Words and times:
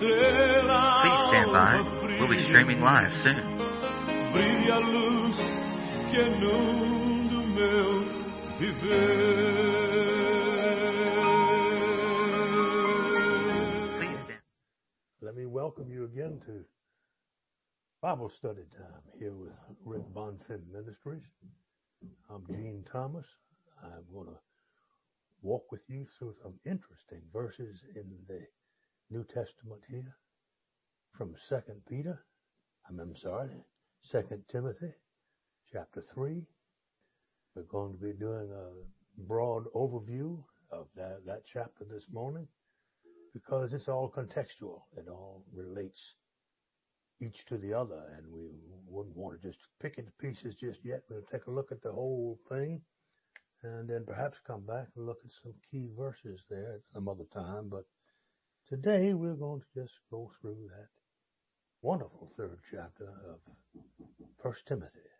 Please 0.00 0.08
stand 0.08 1.52
by. 1.52 1.76
We'll 2.18 2.30
be 2.30 2.42
streaming 2.46 2.80
live 2.80 3.12
soon. 3.22 3.36
Brilha 4.32 4.76
a 4.76 4.80
luz 4.80 5.36
que 6.10 6.22
inunda 6.24 7.36
o 7.36 7.44
meu 7.44 7.90
viver. 8.58 9.20
Please 13.98 14.18
stand. 14.24 14.40
Let 15.20 15.34
me 15.36 15.44
welcome 15.44 15.90
you 15.90 16.04
again 16.04 16.40
to 16.46 16.64
Bible 18.00 18.30
study 18.38 18.64
time 18.78 19.02
here 19.18 19.34
with 19.34 19.52
Rick 19.84 20.08
Bonfim 20.14 20.62
Ministries. 20.72 21.24
I'm 22.30 22.46
Gene 22.46 22.86
Thomas. 22.90 23.26
I'm 23.84 24.06
going 24.10 24.28
to 24.28 24.40
walk 25.42 25.70
with 25.70 25.82
you 25.88 26.06
through 26.18 26.32
some 26.42 26.54
interesting 26.64 27.20
verses 27.34 27.82
in 27.94 28.04
the 28.26 28.46
New 29.12 29.24
Testament 29.24 29.82
here 29.88 30.16
from 31.18 31.34
Second 31.48 31.80
Peter. 31.88 32.24
I'm, 32.88 33.16
sorry, 33.16 33.50
Second 34.02 34.44
Timothy, 34.48 34.94
chapter 35.72 36.00
three. 36.14 36.46
We're 37.56 37.64
going 37.64 37.92
to 37.92 37.98
be 37.98 38.12
doing 38.12 38.52
a 38.52 39.22
broad 39.26 39.64
overview 39.74 40.44
of 40.70 40.86
that, 40.94 41.26
that 41.26 41.42
chapter 41.52 41.84
this 41.90 42.04
morning 42.12 42.46
because 43.34 43.72
it's 43.72 43.88
all 43.88 44.12
contextual. 44.16 44.82
It 44.96 45.08
all 45.08 45.44
relates 45.52 46.14
each 47.20 47.44
to 47.48 47.58
the 47.58 47.74
other, 47.74 48.00
and 48.16 48.32
we 48.32 48.46
wouldn't 48.86 49.16
want 49.16 49.42
to 49.42 49.48
just 49.48 49.58
pick 49.82 49.98
it 49.98 50.06
to 50.06 50.12
pieces 50.20 50.54
just 50.54 50.84
yet. 50.84 51.02
We'll 51.10 51.22
take 51.32 51.46
a 51.46 51.50
look 51.50 51.72
at 51.72 51.82
the 51.82 51.90
whole 51.90 52.38
thing, 52.48 52.80
and 53.64 53.90
then 53.90 54.04
perhaps 54.06 54.38
come 54.46 54.64
back 54.64 54.86
and 54.94 55.04
look 55.04 55.18
at 55.24 55.32
some 55.42 55.54
key 55.68 55.88
verses 55.98 56.40
there 56.48 56.74
at 56.74 56.94
some 56.94 57.08
other 57.08 57.26
time. 57.34 57.68
But 57.68 57.86
today 58.70 59.14
we're 59.14 59.34
going 59.34 59.60
to 59.60 59.82
just 59.82 59.94
go 60.12 60.30
through 60.40 60.68
that 60.68 60.86
wonderful 61.82 62.30
third 62.36 62.60
chapter 62.70 63.08
of 63.28 63.40
First 64.40 64.64
Timothy. 64.66 65.10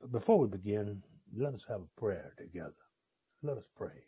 But 0.00 0.10
before 0.10 0.38
we 0.38 0.48
begin, 0.48 1.02
let 1.36 1.52
us 1.52 1.66
have 1.68 1.82
a 1.82 2.00
prayer 2.00 2.32
together. 2.38 2.72
Let 3.42 3.58
us 3.58 3.64
pray. 3.76 4.06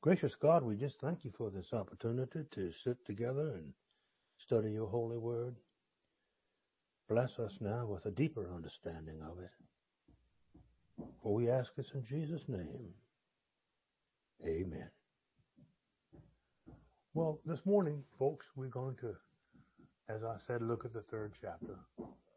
Gracious 0.00 0.34
God, 0.34 0.64
we 0.64 0.74
just 0.74 0.98
thank 1.00 1.24
you 1.24 1.30
for 1.38 1.50
this 1.50 1.72
opportunity 1.72 2.40
to 2.50 2.72
sit 2.82 2.96
together 3.06 3.52
and 3.54 3.72
study 4.44 4.72
your 4.72 4.88
holy 4.88 5.18
word. 5.18 5.54
Bless 7.08 7.38
us 7.38 7.58
now 7.60 7.86
with 7.86 8.04
a 8.06 8.10
deeper 8.10 8.50
understanding 8.52 9.20
of 9.22 9.38
it. 9.38 9.50
For 11.22 11.34
we 11.34 11.48
ask 11.48 11.72
this 11.76 11.92
in 11.94 12.04
Jesus' 12.04 12.48
name. 12.48 12.94
Amen. 14.46 14.88
Well, 17.12 17.40
this 17.44 17.66
morning, 17.66 18.02
folks, 18.18 18.46
we're 18.56 18.68
going 18.68 18.96
to, 19.02 19.14
as 20.08 20.24
I 20.24 20.36
said, 20.38 20.62
look 20.62 20.86
at 20.86 20.94
the 20.94 21.02
third 21.02 21.34
chapter 21.38 21.76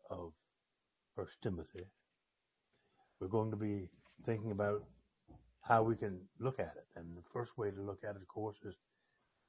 of 0.09 0.33
First 1.15 1.37
Timothy. 1.41 1.85
We're 3.21 3.29
going 3.29 3.51
to 3.51 3.57
be 3.57 3.87
thinking 4.25 4.51
about 4.51 4.83
how 5.61 5.83
we 5.83 5.95
can 5.95 6.19
look 6.39 6.59
at 6.59 6.75
it. 6.75 6.87
And 6.97 7.15
the 7.15 7.23
first 7.31 7.57
way 7.57 7.71
to 7.71 7.81
look 7.81 7.99
at 8.03 8.17
it, 8.17 8.21
of 8.21 8.27
course, 8.27 8.57
is 8.65 8.75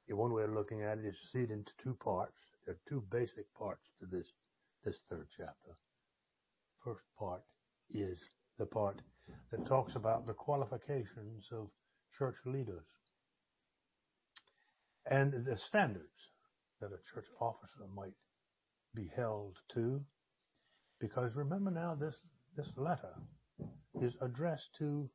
one 0.07 0.31
way 0.31 0.43
of 0.43 0.53
looking 0.53 0.81
at 0.81 0.99
it 0.99 1.05
is 1.05 1.15
to 1.15 1.27
see 1.27 1.43
it 1.43 1.51
into 1.51 1.73
two 1.83 1.97
parts. 2.01 2.37
There 2.65 2.75
are 2.75 2.89
two 2.89 3.03
basic 3.11 3.53
parts 3.53 3.83
to 3.99 4.05
this 4.05 4.27
this 4.85 4.99
third 5.09 5.27
chapter. 5.35 5.75
First 6.83 7.03
part 7.19 7.41
is 7.89 8.17
the 8.59 8.65
part 8.65 9.01
that 9.51 9.65
talks 9.65 9.95
about 9.95 10.25
the 10.25 10.33
qualifications 10.33 11.49
of 11.51 11.69
church 12.17 12.35
leaders 12.45 12.85
and 15.09 15.33
the 15.45 15.57
standards 15.57 16.31
that 16.81 16.87
a 16.87 17.13
church 17.13 17.25
officer 17.39 17.85
might 17.95 18.13
be 18.95 19.09
held 19.15 19.57
to. 19.73 20.01
Because 20.99 21.35
remember 21.35 21.71
now, 21.71 21.95
this 21.95 22.15
this 22.55 22.71
letter 22.77 23.13
is 24.01 24.13
addressed 24.21 24.69
to 24.79 25.09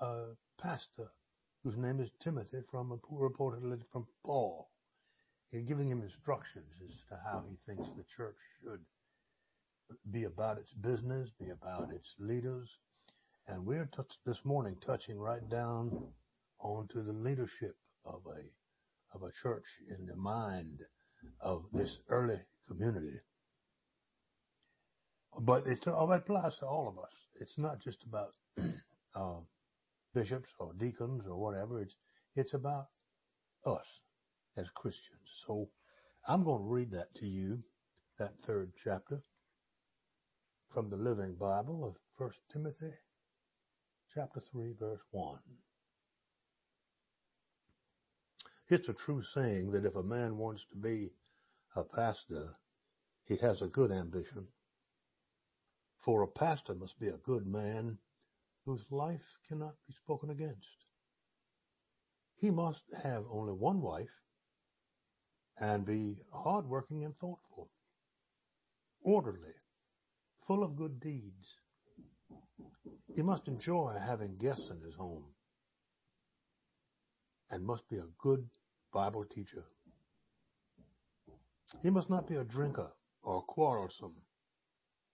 a 0.00 0.24
pastor 0.60 1.12
whose 1.64 1.76
name 1.76 2.00
is 2.00 2.10
Timothy 2.22 2.58
from 2.70 3.00
reportedly 3.12 3.80
from 3.92 4.06
Paul. 4.24 4.70
He's 5.52 5.64
giving 5.64 5.88
him 5.90 6.02
instructions 6.02 6.74
as 6.84 6.96
to 7.08 7.18
how 7.24 7.44
he 7.48 7.56
thinks 7.66 7.88
the 7.96 8.04
church 8.16 8.36
should 8.62 8.80
be 10.10 10.24
about 10.24 10.58
its 10.58 10.72
business, 10.72 11.30
be 11.40 11.50
about 11.50 11.92
its 11.92 12.14
leaders. 12.18 12.68
And 13.46 13.64
we're 13.64 13.86
t- 13.96 14.02
this 14.26 14.44
morning 14.44 14.76
touching 14.84 15.18
right 15.18 15.48
down 15.48 16.12
onto 16.60 17.02
the 17.04 17.12
leadership 17.12 17.76
of 18.04 18.20
a 18.26 18.42
of 19.14 19.22
a 19.22 19.32
church 19.32 19.64
in 19.88 20.06
the 20.06 20.16
mind 20.16 20.80
of 21.40 21.64
this 21.72 21.98
early 22.08 22.40
community. 22.68 23.20
But 25.38 25.66
it, 25.66 25.86
applies 25.86 26.56
to 26.58 26.66
all 26.66 26.88
of 26.88 26.98
us. 26.98 27.12
It's 27.40 27.58
not 27.58 27.80
just 27.82 27.98
about 28.04 28.32
uh, 29.14 29.40
bishops 30.14 30.50
or 30.58 30.72
deacons 30.74 31.24
or 31.26 31.36
whatever. 31.36 31.80
It's 31.80 31.96
it's 32.34 32.54
about 32.54 32.86
us 33.66 34.00
as 34.56 34.66
Christians. 34.74 35.28
So 35.46 35.68
I'm 36.26 36.44
going 36.44 36.62
to 36.62 36.68
read 36.68 36.90
that 36.92 37.14
to 37.16 37.26
you, 37.26 37.62
that 38.18 38.32
third 38.46 38.72
chapter 38.82 39.22
from 40.72 40.90
the 40.90 40.96
Living 40.96 41.34
Bible 41.34 41.84
of 41.84 41.96
First 42.18 42.38
Timothy, 42.52 42.92
chapter 44.14 44.40
three, 44.40 44.74
verse 44.78 45.00
one. 45.10 45.38
It's 48.68 48.88
a 48.88 48.94
true 48.94 49.22
saying 49.22 49.70
that 49.70 49.84
if 49.84 49.94
a 49.94 50.02
man 50.02 50.38
wants 50.38 50.64
to 50.70 50.76
be 50.76 51.10
a 51.76 51.84
pastor, 51.84 52.56
he 53.24 53.36
has 53.36 53.62
a 53.62 53.68
good 53.68 53.92
ambition. 53.92 54.48
For 56.04 56.22
a 56.22 56.28
pastor 56.28 56.74
must 56.74 56.98
be 56.98 57.08
a 57.08 57.18
good 57.18 57.46
man 57.46 57.98
whose 58.64 58.84
life 58.90 59.38
cannot 59.48 59.74
be 59.86 59.92
spoken 59.92 60.30
against. 60.30 60.84
He 62.34 62.50
must 62.50 62.82
have 63.02 63.24
only 63.30 63.52
one 63.52 63.80
wife 63.80 64.10
and 65.58 65.86
be 65.86 66.16
hardworking 66.32 67.04
and 67.04 67.16
thoughtful, 67.18 67.70
orderly, 69.00 69.54
full 70.46 70.64
of 70.64 70.76
good 70.76 70.98
deeds. 71.00 71.54
He 73.14 73.22
must 73.22 73.46
enjoy 73.46 73.96
having 73.98 74.36
guests 74.36 74.70
in 74.70 74.80
his 74.80 74.94
home 74.96 75.35
and 77.50 77.64
must 77.64 77.88
be 77.88 77.96
a 77.96 78.08
good 78.18 78.48
Bible 78.92 79.24
teacher. 79.24 79.64
He 81.82 81.90
must 81.90 82.10
not 82.10 82.26
be 82.26 82.36
a 82.36 82.44
drinker 82.44 82.90
or 83.22 83.42
quarrelsome, 83.42 84.14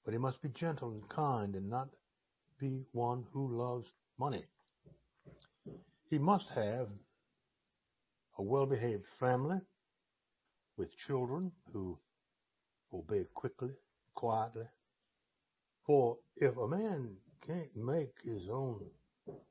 but 0.04 0.12
he 0.12 0.18
must 0.18 0.42
be 0.42 0.48
gentle 0.48 0.92
and 0.92 1.08
kind 1.08 1.54
and 1.54 1.68
not 1.68 1.88
be 2.58 2.84
one 2.92 3.24
who 3.32 3.56
loves 3.56 3.88
money. 4.18 4.44
He 6.10 6.18
must 6.18 6.48
have 6.50 6.88
a 8.38 8.42
well-behaved 8.42 9.06
family 9.18 9.60
with 10.76 10.96
children 10.96 11.52
who 11.72 11.98
obey 12.92 13.24
quickly, 13.34 13.70
quietly. 14.14 14.66
For 15.86 16.18
if 16.36 16.56
a 16.56 16.68
man 16.68 17.16
can't 17.46 17.74
make 17.76 18.14
his 18.24 18.48
own 18.48 18.84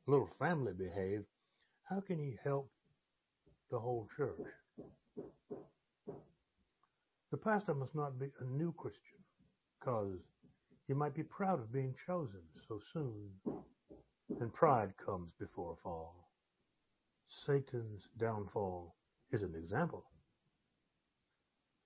little 0.08 0.30
family 0.40 0.74
behave, 0.74 1.24
how 1.91 2.00
can 2.00 2.18
he 2.18 2.38
help 2.44 2.72
the 3.69 3.78
whole 3.78 4.07
church? 4.16 4.47
The 7.31 7.38
pastor 7.38 7.74
must 7.74 7.94
not 7.94 8.18
be 8.18 8.28
a 8.40 8.46
new 8.46 8.72
Christian 8.74 9.19
because 9.79 10.19
he 10.88 10.94
might 10.94 11.13
be 11.13 11.24
proud 11.24 11.59
of 11.59 11.74
being 11.74 11.94
chosen 12.07 12.41
so 12.68 12.79
soon, 12.94 13.29
and 14.40 14.53
pride 14.53 14.93
comes 15.05 15.32
before 15.38 15.73
a 15.73 15.84
fall. 15.84 16.29
Satan's 17.46 18.03
downfall 18.17 18.96
is 19.32 19.41
an 19.41 19.53
example. 19.55 20.05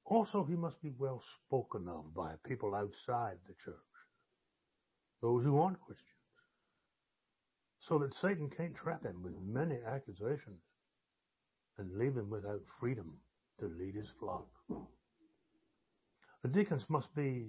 Also, 0.05 0.43
he 0.43 0.55
must 0.55 0.79
be 0.83 0.93
well 0.99 1.23
spoken 1.47 1.87
of 1.87 2.13
by 2.13 2.33
people 2.45 2.75
outside 2.75 3.37
the 3.47 3.55
church, 3.63 3.75
those 5.21 5.43
who 5.43 5.57
aren't 5.57 5.81
Christians, 5.81 6.14
so 7.87 7.99
that 7.99 8.15
Satan 8.15 8.49
can't 8.49 8.75
trap 8.75 9.03
him 9.03 9.21
with 9.21 9.33
many 9.41 9.77
accusations 9.85 10.61
and 11.77 11.97
leave 11.97 12.17
him 12.17 12.29
without 12.29 12.61
freedom 12.79 13.13
to 13.59 13.67
lead 13.67 13.95
his 13.95 14.09
flock. 14.19 14.47
The 16.41 16.49
deacons 16.49 16.85
must 16.89 17.13
be 17.15 17.47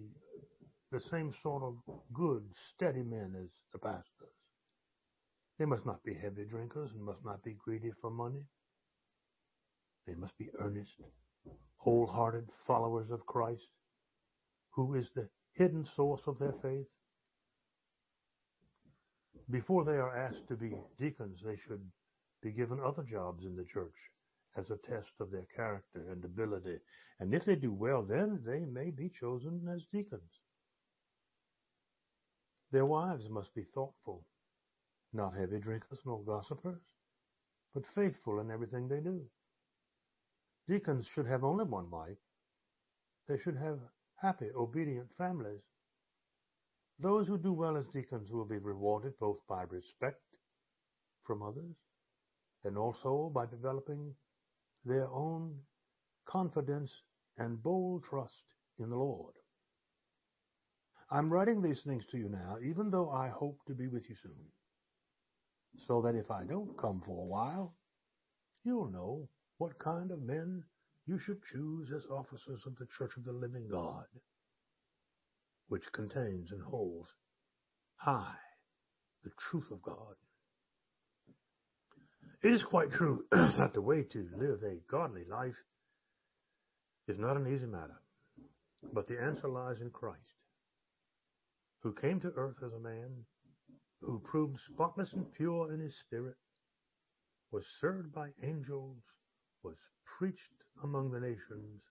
the 0.93 1.01
same 1.01 1.33
sort 1.43 1.63
of 1.63 1.77
good, 2.13 2.43
steady 2.75 3.03
men 3.03 3.35
as 3.43 3.51
the 3.73 3.79
pastors. 3.79 4.35
They 5.59 5.65
must 5.65 5.87
not 5.87 6.03
be 6.05 6.15
heavy 6.15 6.45
drinkers 6.45 6.91
and 6.93 7.03
must 7.03 7.25
not 7.25 7.43
be 7.43 7.55
greedy 7.55 7.93
for 8.01 8.11
money. 8.11 8.45
They 10.07 10.15
must 10.15 10.37
be 10.39 10.51
earnest, 10.59 11.01
wholehearted 11.79 12.49
followers 12.67 13.11
of 13.11 13.25
Christ, 13.27 13.69
who 14.71 14.95
is 14.95 15.11
the 15.15 15.29
hidden 15.55 15.85
source 15.85 16.23
of 16.27 16.39
their 16.39 16.55
faith. 16.63 16.87
Before 19.51 19.85
they 19.85 19.97
are 19.97 20.17
asked 20.17 20.49
to 20.49 20.57
be 20.57 20.75
deacons, 20.99 21.41
they 21.45 21.57
should 21.57 21.83
be 22.43 22.51
given 22.51 22.81
other 22.81 23.05
jobs 23.05 23.45
in 23.45 23.57
the 23.57 23.65
church 23.65 23.95
as 24.57 24.71
a 24.71 24.77
test 24.77 25.13
of 25.21 25.31
their 25.31 25.47
character 25.55 26.11
and 26.11 26.25
ability. 26.25 26.79
And 27.21 27.35
if 27.35 27.45
they 27.45 27.57
do 27.57 27.73
well, 27.73 28.03
then 28.03 28.43
they 28.45 28.65
may 28.65 28.91
be 28.91 29.09
chosen 29.09 29.69
as 29.69 29.87
deacons. 29.93 30.41
Their 32.73 32.87
wives 32.87 33.29
must 33.29 33.55
be 33.55 33.63
thoughtful, 33.63 34.25
not 35.13 35.37
heavy 35.37 35.61
drinkers 35.61 36.01
nor 36.05 36.23
gossipers, 36.25 36.83
but 37.73 37.87
faithful 37.95 38.41
in 38.41 38.51
everything 38.51 38.89
they 38.89 39.01
do. 39.01 39.23
Deacons 40.69 41.07
should 41.07 41.27
have 41.27 41.45
only 41.45 41.65
one 41.65 41.91
wife. 41.91 42.19
They 43.29 43.39
should 43.39 43.57
have 43.57 43.79
happy, 44.17 44.51
obedient 44.57 45.09
families. 45.17 45.63
Those 46.99 47.27
who 47.27 47.37
do 47.37 47.53
well 47.53 47.77
as 47.77 47.87
deacons 47.89 48.31
will 48.31 48.47
be 48.47 48.59
rewarded 48.59 49.19
both 49.19 49.39
by 49.49 49.65
respect 49.65 50.23
from 51.23 51.43
others 51.43 51.77
and 52.65 52.79
also 52.79 53.31
by 53.35 53.47
developing 53.47 54.15
their 54.85 55.09
own 55.09 55.55
confidence 56.25 56.93
and 57.39 57.63
bold 57.63 58.05
trust 58.05 58.45
in 58.79 58.89
the 58.91 58.97
Lord. 58.97 59.35
I'm 61.11 61.33
writing 61.33 61.61
these 61.63 61.83
things 61.83 62.05
to 62.11 62.19
you 62.19 62.29
now, 62.29 62.57
even 62.63 62.91
though 62.91 63.11
I 63.11 63.29
hope 63.29 63.59
to 63.67 63.75
be 63.75 63.87
with 63.89 64.09
you 64.09 64.17
soon, 64.23 64.53
so 65.87 66.03
that 66.03 66.15
if 66.15 66.31
I 66.31 66.45
don't 66.45 66.77
come 66.79 67.01
for 67.05 67.23
a 67.23 67.27
while, 67.27 67.77
you'll 68.65 68.91
know 68.91 69.29
what 69.59 69.79
kind 69.79 70.11
of 70.11 70.23
men 70.23 70.65
you 71.07 71.19
should 71.19 71.45
choose 71.45 71.93
as 71.93 72.07
officers 72.11 72.63
of 72.67 72.75
the 72.77 72.87
Church 72.87 73.17
of 73.17 73.25
the 73.25 73.33
Living 73.33 73.69
God, 73.69 74.07
which 75.69 75.93
contains 75.93 76.53
and 76.53 76.63
holds 76.63 77.09
high 77.97 78.37
the 79.25 79.31
truth 79.51 79.71
of 79.71 79.83
God. 79.83 80.15
It 82.43 82.53
is 82.53 82.63
quite 82.63 82.93
true 82.93 83.25
that 83.33 83.73
the 83.75 83.83
way 83.83 84.05
to 84.05 84.29
live 84.37 84.63
a 84.63 84.79
godly 84.91 85.25
life 85.29 85.57
is 87.09 87.19
not 87.19 87.37
an 87.37 87.53
easy 87.53 87.67
matter, 87.67 88.01
but 88.93 89.09
the 89.09 89.21
answer 89.21 89.49
lies 89.49 89.81
in 89.81 89.91
Christ, 89.91 90.21
who 91.83 91.93
came 91.93 92.21
to 92.21 92.33
earth 92.37 92.59
as 92.65 92.73
a 92.73 92.81
man, 92.81 93.25
who 94.01 94.21
proved 94.21 94.61
spotless 94.73 95.13
and 95.13 95.33
pure 95.33 95.73
in 95.73 95.81
his 95.81 95.99
spirit, 95.99 96.37
was 97.51 97.65
served 97.81 98.13
by 98.13 98.29
angels, 98.43 98.99
was 99.63 99.77
preached 100.19 100.63
among 100.85 101.11
the 101.11 101.21
nations, 101.21 101.83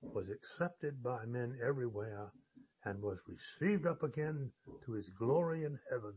was 0.00 0.28
accepted 0.30 1.02
by 1.02 1.24
men 1.24 1.58
everywhere, 1.66 2.30
and 2.86 3.02
was 3.02 3.18
received 3.26 3.84
up 3.84 4.04
again 4.04 4.48
to 4.86 4.92
his 4.92 5.10
glory 5.18 5.64
in 5.64 5.76
heaven. 5.90 6.14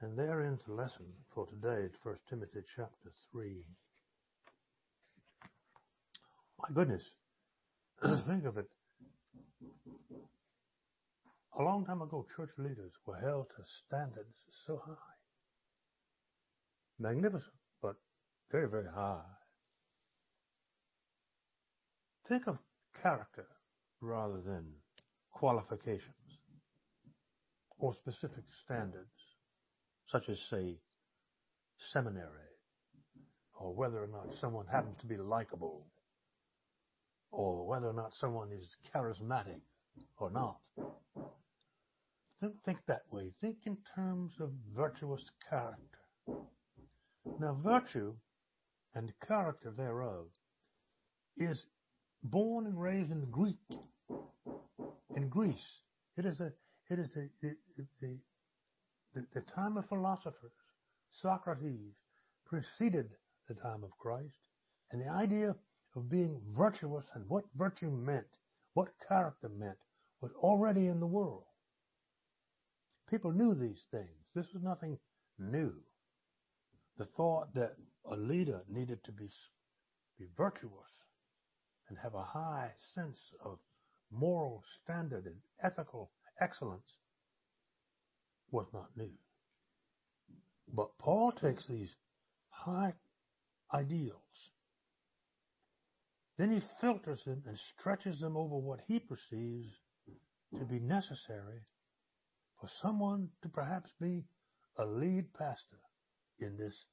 And 0.00 0.18
there 0.18 0.40
ends 0.42 0.64
the 0.64 0.72
lesson 0.72 1.04
for 1.34 1.46
today 1.46 1.84
at 1.84 1.90
1 2.02 2.16
Timothy 2.30 2.60
chapter 2.74 3.12
3. 3.30 3.56
My 6.60 6.68
goodness, 6.74 7.02
think 8.26 8.46
of 8.46 8.56
it. 8.56 8.66
A 11.58 11.62
long 11.62 11.84
time 11.84 12.00
ago, 12.00 12.26
church 12.34 12.50
leaders 12.56 12.92
were 13.04 13.18
held 13.18 13.48
to 13.50 13.64
standards 13.86 14.34
so 14.66 14.80
high. 14.86 14.94
Magnificent, 16.98 17.52
but 17.82 17.96
very, 18.50 18.68
very 18.68 18.88
high. 18.94 19.20
Think 22.28 22.46
of 22.46 22.58
character 23.02 23.46
rather 24.00 24.40
than 24.40 24.64
qualifications 25.32 26.02
or 27.78 27.94
specific 27.94 28.44
standards, 28.64 29.08
such 30.10 30.28
as, 30.28 30.38
say, 30.50 30.76
seminary, 31.92 32.26
or 33.54 33.74
whether 33.74 34.02
or 34.02 34.08
not 34.08 34.34
someone 34.40 34.66
happens 34.66 34.96
to 35.00 35.06
be 35.06 35.16
likable, 35.16 35.86
or 37.30 37.66
whether 37.66 37.86
or 37.88 37.92
not 37.92 38.12
someone 38.14 38.50
is 38.52 38.66
charismatic 38.94 39.60
or 40.18 40.30
not. 40.30 40.58
Think, 42.40 42.54
think 42.64 42.78
that 42.86 43.02
way. 43.10 43.32
Think 43.40 43.58
in 43.66 43.76
terms 43.94 44.32
of 44.40 44.50
virtuous 44.74 45.24
character. 45.50 45.78
Now, 47.40 47.58
virtue 47.62 48.14
and 48.94 49.12
character 49.26 49.72
thereof 49.76 50.26
is 51.36 51.64
born 52.22 52.66
and 52.66 52.80
raised 52.80 53.10
in 53.10 53.30
Greek, 53.30 53.56
in 55.16 55.28
Greece. 55.28 55.82
It 56.16 56.26
is 56.26 56.40
a, 56.40 56.52
it 56.90 56.98
is 56.98 57.16
a, 57.16 57.28
the, 57.42 57.56
the, 58.00 59.26
the, 59.34 59.40
time 59.42 59.76
of 59.76 59.88
philosophers. 59.88 60.52
Socrates 61.12 61.94
preceded 62.46 63.10
the 63.48 63.54
time 63.54 63.84
of 63.84 63.90
Christ, 63.98 64.38
and 64.90 65.00
the 65.00 65.10
idea 65.10 65.54
of 65.96 66.10
being 66.10 66.40
virtuous 66.56 67.08
and 67.14 67.24
what 67.28 67.44
virtue 67.56 67.90
meant, 67.90 68.26
what 68.74 68.88
character 69.08 69.48
meant, 69.48 69.78
was 70.20 70.32
already 70.42 70.86
in 70.88 71.00
the 71.00 71.06
world. 71.06 71.44
People 73.08 73.32
knew 73.32 73.54
these 73.54 73.86
things. 73.90 74.10
This 74.34 74.46
was 74.52 74.62
nothing 74.62 74.98
new. 75.38 75.72
The 76.98 77.06
thought 77.16 77.54
that 77.54 77.76
a 78.10 78.16
leader 78.16 78.62
needed 78.68 79.02
to 79.04 79.12
be, 79.12 79.28
be 80.18 80.26
virtuous 80.36 80.90
and 81.88 81.98
have 81.98 82.14
a 82.14 82.22
high 82.22 82.70
sense 82.94 83.32
of 83.44 83.58
moral 84.10 84.62
standard 84.82 85.26
and 85.26 85.36
ethical 85.62 86.10
excellence 86.40 86.96
was 88.50 88.66
not 88.72 88.88
new. 88.96 89.12
But 90.72 90.96
Paul 90.98 91.32
takes 91.32 91.66
these 91.66 91.94
high 92.50 92.94
ideals, 93.72 94.50
then 96.38 96.52
he 96.52 96.62
filters 96.80 97.24
them 97.24 97.42
and 97.46 97.58
stretches 97.58 98.20
them 98.20 98.36
over 98.36 98.56
what 98.56 98.80
he 98.86 98.98
perceives 99.00 99.72
to 100.58 100.64
be 100.64 100.78
necessary 100.78 101.60
for 102.60 102.68
someone 102.80 103.28
to 103.42 103.48
perhaps 103.48 103.90
be 104.00 104.24
a 104.78 104.84
lead 104.84 105.32
pastor 105.34 105.78
in 106.40 106.56
this 106.56 106.84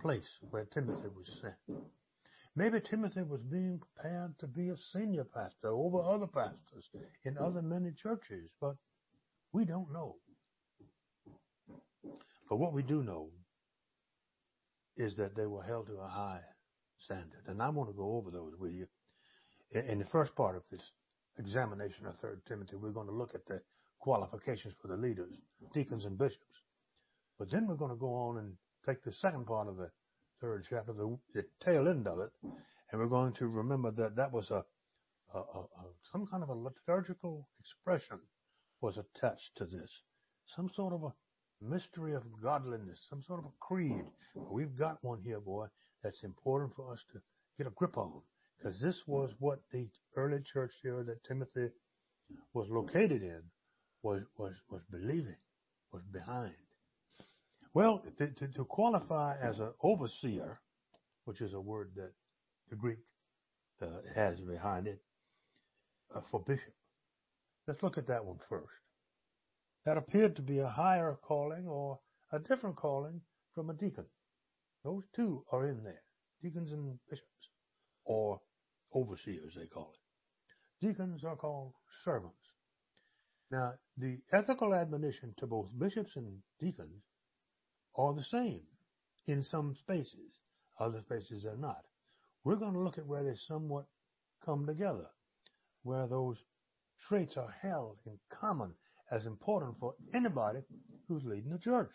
place 0.00 0.38
where 0.50 0.64
Timothy 0.64 1.08
was 1.16 1.40
sent. 1.40 1.54
Maybe 2.58 2.80
Timothy 2.80 3.22
was 3.22 3.42
being 3.42 3.78
prepared 3.78 4.38
to 4.38 4.46
be 4.46 4.70
a 4.70 4.76
senior 4.78 5.24
pastor 5.24 5.68
over 5.68 6.00
other 6.00 6.26
pastors 6.26 6.88
in 7.24 7.36
other 7.36 7.60
many 7.60 7.92
churches, 7.92 8.48
but 8.58 8.76
we 9.52 9.66
don't 9.66 9.92
know. 9.92 10.16
But 12.48 12.56
what 12.56 12.72
we 12.72 12.82
do 12.82 13.02
know 13.02 13.28
is 14.96 15.14
that 15.16 15.36
they 15.36 15.46
were 15.46 15.62
held 15.62 15.88
to 15.88 15.98
a 15.98 16.08
high 16.08 16.40
standard. 17.04 17.42
And 17.46 17.60
I 17.60 17.68
want 17.68 17.90
to 17.90 17.96
go 17.96 18.16
over 18.16 18.30
those 18.30 18.54
with 18.58 18.72
you. 18.72 18.86
In 19.72 19.98
the 19.98 20.06
first 20.06 20.34
part 20.34 20.56
of 20.56 20.62
this 20.70 20.80
examination 21.38 22.06
of 22.06 22.18
3 22.18 22.30
Timothy, 22.48 22.76
we're 22.76 22.90
going 22.90 23.08
to 23.08 23.12
look 23.12 23.34
at 23.34 23.44
the 23.46 23.60
qualifications 23.98 24.74
for 24.80 24.88
the 24.88 24.96
leaders, 24.96 25.34
deacons 25.74 26.06
and 26.06 26.16
bishops. 26.16 26.40
But 27.38 27.50
then 27.50 27.66
we're 27.66 27.74
going 27.74 27.90
to 27.90 27.96
go 27.96 28.14
on 28.14 28.38
and 28.38 28.54
take 28.86 29.04
the 29.04 29.12
second 29.12 29.44
part 29.44 29.68
of 29.68 29.76
the 29.76 29.90
third 30.40 30.66
chapter, 30.68 30.92
the, 30.92 31.18
the 31.34 31.44
tail 31.64 31.88
end 31.88 32.06
of 32.06 32.18
it, 32.20 32.30
and 32.90 33.00
we're 33.00 33.06
going 33.06 33.32
to 33.34 33.46
remember 33.46 33.90
that 33.90 34.16
that 34.16 34.32
was 34.32 34.50
a, 34.50 34.64
a, 35.34 35.38
a, 35.38 35.60
a 35.60 35.84
some 36.12 36.26
kind 36.26 36.42
of 36.42 36.48
a 36.48 36.54
liturgical 36.54 37.48
expression 37.60 38.18
was 38.80 38.98
attached 38.98 39.50
to 39.56 39.64
this, 39.64 39.90
some 40.54 40.70
sort 40.74 40.92
of 40.92 41.02
a 41.04 41.12
mystery 41.62 42.14
of 42.14 42.22
godliness, 42.42 43.00
some 43.08 43.22
sort 43.26 43.40
of 43.40 43.46
a 43.46 43.54
creed. 43.60 44.04
We've 44.34 44.76
got 44.76 45.02
one 45.02 45.20
here, 45.22 45.40
boy, 45.40 45.66
that's 46.02 46.22
important 46.22 46.74
for 46.76 46.92
us 46.92 47.02
to 47.12 47.20
get 47.56 47.66
a 47.66 47.70
grip 47.70 47.96
on, 47.96 48.20
because 48.58 48.80
this 48.80 49.02
was 49.06 49.30
what 49.38 49.60
the 49.72 49.88
early 50.16 50.40
church 50.42 50.72
here 50.82 51.02
that 51.04 51.24
Timothy 51.24 51.70
was 52.52 52.68
located 52.68 53.22
in 53.22 53.42
was 54.02 54.22
was 54.36 54.54
was 54.70 54.82
believing, 54.90 55.36
was 55.92 56.02
behind. 56.12 56.54
Well, 57.76 58.02
to, 58.16 58.28
to, 58.28 58.48
to 58.48 58.64
qualify 58.64 59.36
as 59.38 59.58
an 59.58 59.70
overseer, 59.82 60.62
which 61.26 61.42
is 61.42 61.52
a 61.52 61.60
word 61.60 61.90
that 61.96 62.12
the 62.70 62.74
Greek 62.74 63.00
uh, 63.82 63.88
has 64.14 64.40
behind 64.40 64.86
it, 64.86 65.02
uh, 66.14 66.22
for 66.30 66.40
bishop. 66.40 66.72
Let's 67.68 67.82
look 67.82 67.98
at 67.98 68.06
that 68.06 68.24
one 68.24 68.38
first. 68.48 68.80
That 69.84 69.98
appeared 69.98 70.36
to 70.36 70.42
be 70.42 70.60
a 70.60 70.66
higher 70.66 71.18
calling 71.20 71.66
or 71.66 71.98
a 72.32 72.38
different 72.38 72.76
calling 72.76 73.20
from 73.54 73.68
a 73.68 73.74
deacon. 73.74 74.06
Those 74.82 75.02
two 75.14 75.44
are 75.52 75.66
in 75.66 75.84
there, 75.84 76.02
deacons 76.42 76.72
and 76.72 76.98
bishops, 77.10 77.50
or 78.06 78.40
overseers, 78.94 79.52
they 79.54 79.66
call 79.66 79.92
it. 79.92 80.86
Deacons 80.86 81.24
are 81.24 81.36
called 81.36 81.74
servants. 82.06 82.54
Now, 83.50 83.74
the 83.98 84.20
ethical 84.32 84.72
admonition 84.72 85.34
to 85.40 85.46
both 85.46 85.68
bishops 85.78 86.16
and 86.16 86.38
deacons 86.58 87.02
are 87.96 88.14
the 88.14 88.24
same 88.24 88.62
in 89.26 89.42
some 89.42 89.74
spaces. 89.74 90.32
Other 90.78 91.00
spaces 91.00 91.44
are 91.44 91.56
not. 91.56 91.84
We're 92.44 92.56
going 92.56 92.74
to 92.74 92.80
look 92.80 92.98
at 92.98 93.06
where 93.06 93.24
they 93.24 93.34
somewhat 93.48 93.86
come 94.44 94.66
together, 94.66 95.06
where 95.82 96.06
those 96.06 96.36
traits 97.08 97.36
are 97.36 97.54
held 97.62 97.98
in 98.06 98.18
common 98.30 98.72
as 99.10 99.26
important 99.26 99.76
for 99.78 99.94
anybody 100.14 100.60
who's 101.08 101.24
leading 101.24 101.50
the 101.50 101.58
church. 101.58 101.90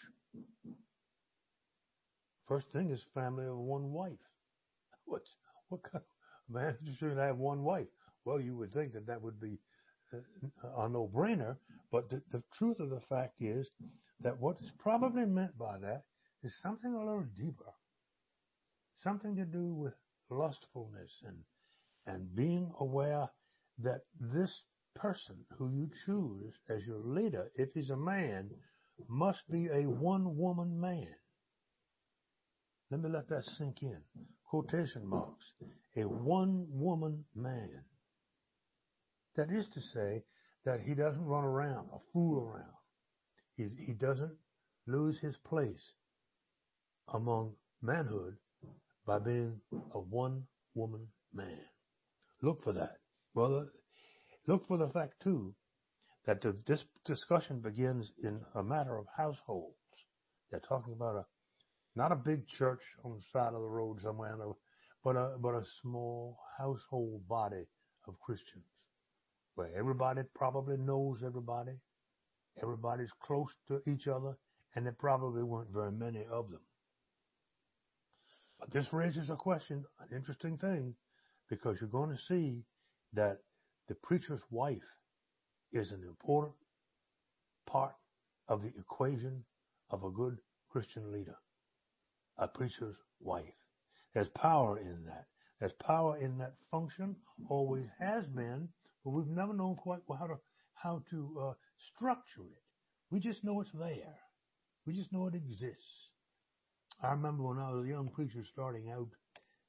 First 2.48 2.68
thing 2.74 2.90
is 2.90 3.02
family 3.14 3.46
of 3.46 3.58
one 3.58 3.92
wife. 3.92 4.20
What's 5.06 5.30
what 5.70 5.84
kind 5.84 6.04
of 6.04 6.54
man 6.54 6.76
should 7.00 7.18
have 7.18 7.38
one 7.38 7.64
wife? 7.64 7.88
Well, 8.26 8.42
you 8.42 8.58
would 8.58 8.74
think 8.74 8.94
that 8.94 9.08
that 9.08 9.22
would 9.22 9.40
be 9.40 9.58
Uh, 10.14 10.18
a 10.78 10.90
no-brainer, 10.90 11.58
but 11.92 12.10
the, 12.10 12.22
the 12.32 12.44
truth 12.58 12.80
of 12.80 12.90
the 12.90 13.02
fact 13.02 13.36
is 13.40 13.68
that 14.22 14.40
what 14.40 14.58
is 14.62 14.72
probably 14.80 15.26
meant 15.26 15.58
by 15.58 15.78
that 15.80 16.04
is 16.44 16.54
something 16.62 16.94
a 16.94 17.00
little 17.00 17.26
deeper, 17.38 17.74
something 19.04 19.36
to 19.36 19.46
do 19.46 19.74
with 19.74 19.94
lustfulness 20.30 21.12
and 21.26 21.38
and 22.08 22.36
being 22.36 22.72
aware 22.80 23.30
that 23.78 24.02
this 24.20 24.64
person 24.96 25.36
who 25.58 25.70
you 25.70 25.90
choose 26.06 26.54
as 26.70 26.84
your 26.86 27.00
leader, 27.04 27.52
if 27.56 27.70
he's 27.74 27.90
a 27.90 27.96
man, 27.96 28.50
must 29.08 29.50
be 29.50 29.68
a 29.68 29.84
one 29.84 30.36
woman 30.36 30.80
man. 30.80 31.08
Let 32.90 33.02
me 33.02 33.10
let 33.10 33.30
that 33.30 33.46
sink 33.46 33.84
in. 33.84 34.00
Quotation 34.46 35.08
marks. 35.08 35.46
A 35.96 36.02
one 36.02 36.66
woman 36.70 37.24
man. 37.36 37.84
That 39.36 39.50
is 39.52 39.68
to 39.70 39.82
say 39.82 40.24
that 40.66 40.82
he 40.82 40.94
doesn't 40.94 41.26
run 41.26 41.46
around 41.46 41.88
or 41.92 42.02
fool 42.12 42.40
around. 42.40 42.74
He's, 43.56 43.76
he 43.78 43.94
doesn't 43.94 44.38
lose 44.88 45.20
his 45.20 45.38
place 45.38 45.94
among 47.14 47.56
manhood 47.82 48.38
by 49.06 49.20
being 49.20 49.62
a 49.94 50.00
one 50.00 50.44
woman 50.76 51.08
man. 51.34 51.60
Look 52.42 52.64
for 52.64 52.74
that. 52.74 52.98
Well, 53.34 53.58
uh, 53.58 53.66
look 54.48 54.68
for 54.68 54.78
the 54.78 54.90
fact 54.90 55.22
too 55.24 55.56
that 56.26 56.42
the, 56.42 56.58
this 56.66 56.86
discussion 57.06 57.62
begins 57.62 58.12
in 58.24 58.42
a 58.56 58.64
matter 58.64 58.98
of 58.98 59.06
households. 59.16 59.76
They're 60.50 60.60
talking 60.60 60.94
about 60.94 61.16
a 61.16 61.26
not 61.96 62.12
a 62.12 62.16
big 62.16 62.48
church 62.48 62.82
on 63.04 63.14
the 63.14 63.22
side 63.32 63.54
of 63.54 63.62
the 63.62 63.68
road 63.68 64.02
somewhere, 64.02 64.38
but 65.04 65.16
a 65.16 65.38
but 65.40 65.56
a 65.56 65.66
small 65.82 66.38
household 66.58 67.28
body 67.28 67.66
of 68.08 68.20
Christians 68.20 68.66
where 69.56 69.70
everybody 69.76 70.22
probably 70.34 70.78
knows 70.78 71.24
everybody, 71.26 71.74
everybody's 72.62 73.12
close 73.22 73.54
to 73.68 73.82
each 73.88 74.08
other, 74.08 74.38
and 74.76 74.86
there 74.86 74.96
probably 74.98 75.44
weren't 75.44 75.74
very 75.74 75.92
many 75.92 76.26
of 76.32 76.50
them. 76.50 76.62
But 78.60 78.72
this 78.72 78.94
raises 78.94 79.30
a 79.30 79.36
question, 79.36 79.84
an 80.00 80.16
interesting 80.16 80.58
thing, 80.58 80.96
because 81.50 81.78
you're 81.80 81.90
going 81.90 82.16
to 82.16 82.24
see 82.24 82.64
that 83.14 83.40
the 83.88 83.96
preacher's 83.96 84.42
wife 84.50 84.78
is 85.74 85.92
an 85.92 86.04
important 86.04 86.56
part 87.66 87.96
of 88.48 88.62
the 88.62 88.72
equation 88.78 89.44
of 89.90 90.04
a 90.04 90.12
good 90.12 90.38
Christian 90.70 91.12
leader. 91.12 91.36
A 92.38 92.48
preacher's 92.48 92.96
wife. 93.20 93.54
There's 94.14 94.30
power 94.30 94.78
in 94.78 95.06
that. 95.06 95.26
There's 95.60 95.74
power 95.74 96.18
in 96.18 96.38
that 96.40 96.54
function, 96.70 97.16
always 97.50 97.88
has 98.00 98.26
been, 98.28 98.70
but 99.04 99.12
we've 99.12 99.28
never 99.28 99.54
known 99.54 99.76
quite 99.76 100.02
how 100.20 100.28
to 100.28 100.40
how 100.74 101.04
to 101.10 101.38
uh, 101.40 101.54
structure 101.96 102.42
it. 102.42 102.64
We 103.12 103.20
just 103.20 103.44
know 103.44 103.62
it's 103.62 103.72
there. 103.72 104.16
We 104.86 104.94
just 104.94 105.12
know 105.14 105.28
it 105.28 105.36
exists. 105.36 106.10
I 107.04 107.12
remember 107.12 107.44
when 107.44 107.60
I 107.60 107.72
was 107.72 107.86
a 107.86 107.90
young 107.90 108.10
preacher 108.10 108.44
starting 108.52 108.90
out, 108.90 109.10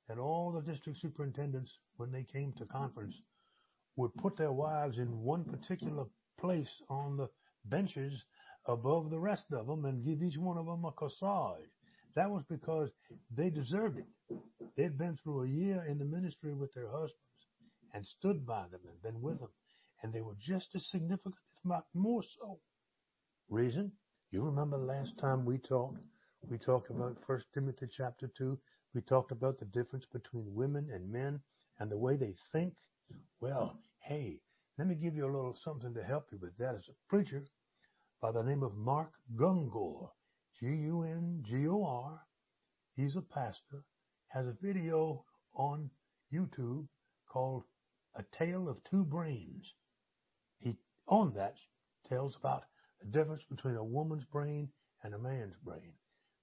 that 0.09 0.19
all 0.19 0.53
the 0.53 0.61
district 0.61 1.01
superintendents, 1.01 1.71
when 1.97 2.13
they 2.13 2.25
came 2.25 2.53
to 2.55 2.67
conference, 2.67 3.15
would 3.97 4.15
put 4.15 4.37
their 4.37 4.53
wives 4.53 4.99
in 4.99 5.23
one 5.23 5.45
particular 5.45 6.05
place 6.39 6.71
on 6.89 7.17
the 7.17 7.29
benches 7.67 8.25
above 8.67 9.11
the 9.11 9.21
rest 9.21 9.45
of 9.53 9.67
them 9.67 9.85
and 9.85 10.05
give 10.05 10.23
each 10.23 10.39
one 10.39 10.59
of 10.59 10.67
them 10.67 10.85
a 10.85 10.93
corsage. 10.93 11.69
That 12.15 12.31
was 12.31 12.43
because 12.49 12.91
they 13.35 13.51
deserved 13.51 13.99
it. 13.99 14.39
They'd 14.77 14.99
been 14.99 15.17
through 15.17 15.45
a 15.45 15.49
year 15.49 15.85
in 15.89 15.99
the 15.99 16.05
ministry 16.05 16.55
with 16.55 16.73
their 16.73 16.89
husbands 16.89 17.15
and 17.93 18.07
stood 18.07 18.47
by 18.47 18.67
them 18.71 18.81
and 18.87 19.03
been 19.03 19.21
with 19.21 19.39
them. 19.39 19.51
And 20.03 20.13
they 20.13 20.21
were 20.21 20.37
just 20.39 20.75
as 20.75 20.87
significant, 20.87 21.35
if 21.53 21.65
not 21.65 21.85
more 21.95 22.23
so. 22.23 22.59
Reason? 23.49 23.93
You 24.31 24.43
remember 24.43 24.79
the 24.79 24.85
last 24.85 25.19
time 25.19 25.45
we 25.45 25.59
talked, 25.59 25.99
we 26.49 26.59
talked 26.59 26.91
about 26.91 27.23
First 27.27 27.47
Timothy 27.53 27.87
chapter 27.91 28.31
2. 28.37 28.59
We 28.95 29.03
talked 29.03 29.31
about 29.31 29.59
the 29.59 29.67
difference 29.67 30.07
between 30.13 30.55
women 30.55 30.89
and 30.93 31.11
men 31.11 31.41
and 31.79 31.91
the 31.91 31.99
way 31.99 32.17
they 32.17 32.35
think. 32.53 32.75
Well, 33.41 33.79
hey, 34.01 34.41
let 34.79 34.89
me 34.89 34.95
give 34.95 35.15
you 35.15 35.25
a 35.25 35.35
little 35.35 35.55
something 35.63 35.95
to 35.95 36.03
help 36.03 36.33
you 36.33 36.39
with 36.39 36.57
that 36.59 36.75
as 36.75 36.89
a 36.89 36.95
preacher 37.09 37.45
by 38.21 38.33
the 38.33 38.43
name 38.43 38.63
of 38.63 38.75
Mark 38.75 39.13
Gungor. 39.37 40.09
G-U-N-G-O-R. 40.59 42.21
He's 42.95 43.17
a 43.17 43.23
pastor, 43.23 43.85
has 44.29 44.47
a 44.47 44.57
video 44.63 45.25
on 45.55 45.91
YouTube 46.33 46.87
called 47.29 47.65
A 48.15 48.23
Tale 48.25 48.69
of 48.69 48.83
Two 48.85 49.05
Brains. 49.05 49.73
He, 50.59 50.77
on 51.07 51.33
that, 51.35 51.57
tells 52.09 52.37
about 52.37 52.65
the 53.01 53.07
difference 53.07 53.45
between 53.45 53.77
a 53.77 53.85
woman's 53.85 54.25
brain 54.25 54.71
and 55.03 55.15
a 55.15 55.19
man's 55.19 55.57
brain. 55.65 55.95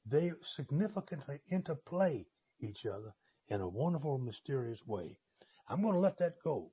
They 0.05 0.31
significantly 0.55 1.41
interplay 1.51 2.25
each 2.59 2.85
other 2.85 3.13
in 3.47 3.61
a 3.61 3.69
wonderful, 3.69 4.17
mysterious 4.17 4.85
way. 4.85 5.19
I'm 5.67 5.81
going 5.81 5.93
to 5.93 5.99
let 5.99 6.17
that 6.19 6.41
go. 6.43 6.71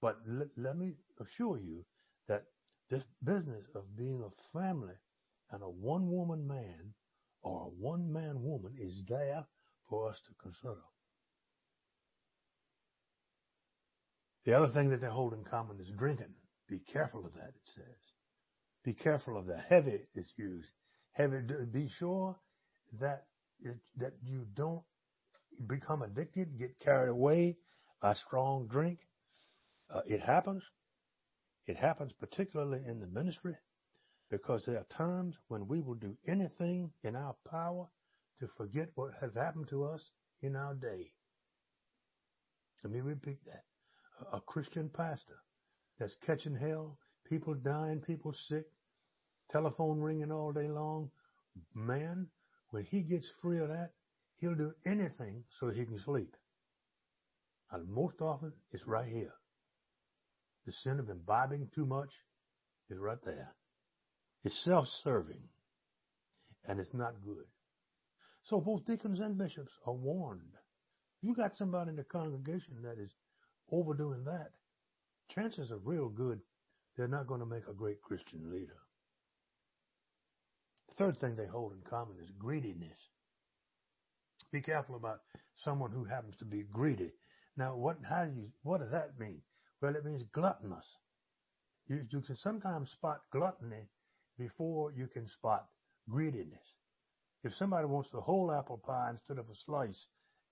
But 0.00 0.18
let, 0.26 0.48
let 0.56 0.76
me 0.76 0.92
assure 1.20 1.58
you 1.58 1.84
that 2.28 2.44
this 2.90 3.04
business 3.24 3.64
of 3.74 3.96
being 3.96 4.22
a 4.22 4.58
family 4.58 4.94
and 5.50 5.62
a 5.62 5.68
one 5.68 6.10
woman 6.10 6.46
man 6.46 6.94
or 7.42 7.62
a 7.62 7.68
one 7.68 8.12
man 8.12 8.42
woman 8.42 8.74
is 8.78 9.02
there 9.08 9.46
for 9.88 10.08
us 10.08 10.20
to 10.26 10.34
consider. 10.42 10.84
The 14.48 14.56
other 14.56 14.68
thing 14.68 14.88
that 14.88 15.02
they 15.02 15.08
hold 15.08 15.34
in 15.34 15.44
common 15.44 15.78
is 15.78 15.90
drinking. 15.90 16.32
Be 16.70 16.78
careful 16.78 17.26
of 17.26 17.34
that, 17.34 17.48
it 17.48 17.68
says. 17.74 17.98
Be 18.82 18.94
careful 18.94 19.36
of 19.36 19.44
that. 19.44 19.66
Heavy 19.68 20.00
is 20.14 20.24
used. 20.38 20.70
Heavy, 21.12 21.42
be 21.70 21.90
sure 21.98 22.34
that 22.98 23.26
it, 23.60 23.76
that 23.98 24.14
you 24.24 24.46
don't 24.54 24.80
become 25.66 26.00
addicted, 26.00 26.58
get 26.58 26.80
carried 26.80 27.10
away 27.10 27.58
by 28.00 28.14
strong 28.14 28.66
drink. 28.68 29.00
Uh, 29.94 30.00
it 30.06 30.22
happens. 30.22 30.62
It 31.66 31.76
happens 31.76 32.14
particularly 32.18 32.80
in 32.88 33.00
the 33.00 33.06
ministry 33.06 33.56
because 34.30 34.64
there 34.64 34.78
are 34.78 34.86
times 34.96 35.34
when 35.48 35.68
we 35.68 35.82
will 35.82 35.96
do 35.96 36.16
anything 36.26 36.90
in 37.04 37.16
our 37.16 37.36
power 37.50 37.86
to 38.40 38.48
forget 38.56 38.88
what 38.94 39.10
has 39.20 39.34
happened 39.34 39.68
to 39.68 39.84
us 39.84 40.10
in 40.40 40.56
our 40.56 40.72
day. 40.72 41.12
Let 42.82 42.94
me 42.94 43.00
repeat 43.02 43.44
that. 43.44 43.64
A, 44.32 44.40
Christian 44.40 44.88
pastor 44.88 45.38
that's 45.98 46.16
catching 46.26 46.56
hell, 46.56 46.98
people 47.28 47.54
dying, 47.54 48.00
people 48.00 48.32
sick, 48.48 48.64
telephone 49.50 50.00
ringing 50.00 50.32
all 50.32 50.52
day 50.52 50.68
long. 50.68 51.10
Man, 51.74 52.28
when 52.70 52.84
he 52.84 53.02
gets 53.02 53.26
free 53.42 53.58
of 53.58 53.68
that, 53.68 53.90
he'll 54.36 54.54
do 54.54 54.72
anything 54.86 55.44
so 55.58 55.70
he 55.70 55.84
can 55.84 55.98
sleep. 56.04 56.34
And 57.70 57.88
most 57.88 58.20
often, 58.20 58.52
it's 58.72 58.86
right 58.86 59.08
here. 59.08 59.34
The 60.66 60.72
sin 60.84 60.98
of 61.00 61.08
imbibing 61.08 61.68
too 61.74 61.86
much 61.86 62.10
is 62.90 62.98
right 62.98 63.18
there. 63.24 63.54
It's 64.44 64.64
self-serving 64.64 65.42
and 66.66 66.80
it's 66.80 66.94
not 66.94 67.22
good. 67.24 67.46
So 68.44 68.60
both 68.60 68.86
deacons 68.86 69.20
and 69.20 69.36
bishops 69.36 69.72
are 69.86 69.94
warned. 69.94 70.54
You 71.20 71.34
got 71.34 71.56
somebody 71.56 71.90
in 71.90 71.96
the 71.96 72.04
congregation 72.04 72.82
that 72.82 73.02
is 73.02 73.10
overdoing 73.70 74.24
that, 74.24 74.50
chances 75.30 75.70
are 75.70 75.78
real 75.78 76.08
good 76.08 76.40
they're 76.98 77.06
not 77.06 77.28
going 77.28 77.40
to 77.40 77.46
make 77.46 77.68
a 77.68 77.72
great 77.72 78.02
Christian 78.02 78.50
leader. 78.50 78.76
The 80.88 80.94
third 80.96 81.20
thing 81.20 81.36
they 81.36 81.46
hold 81.46 81.72
in 81.72 81.78
common 81.88 82.16
is 82.20 82.30
greediness. 82.36 82.98
Be 84.52 84.60
careful 84.60 84.96
about 84.96 85.20
someone 85.56 85.92
who 85.92 86.04
happens 86.04 86.34
to 86.38 86.44
be 86.44 86.64
greedy. 86.72 87.12
Now, 87.56 87.76
what, 87.76 87.98
how 88.08 88.24
do 88.24 88.32
you, 88.32 88.48
what 88.62 88.80
does 88.80 88.90
that 88.90 89.18
mean? 89.18 89.40
Well, 89.80 89.94
it 89.94 90.04
means 90.04 90.24
gluttonous. 90.32 90.86
You, 91.86 92.04
you 92.10 92.20
can 92.20 92.36
sometimes 92.36 92.90
spot 92.90 93.20
gluttony 93.32 93.88
before 94.38 94.92
you 94.92 95.06
can 95.06 95.28
spot 95.28 95.66
greediness. 96.10 96.74
If 97.44 97.54
somebody 97.54 97.86
wants 97.86 98.10
the 98.10 98.20
whole 98.20 98.50
apple 98.50 98.78
pie 98.84 99.10
instead 99.10 99.38
of 99.38 99.48
a 99.48 99.54
slice, 99.54 100.06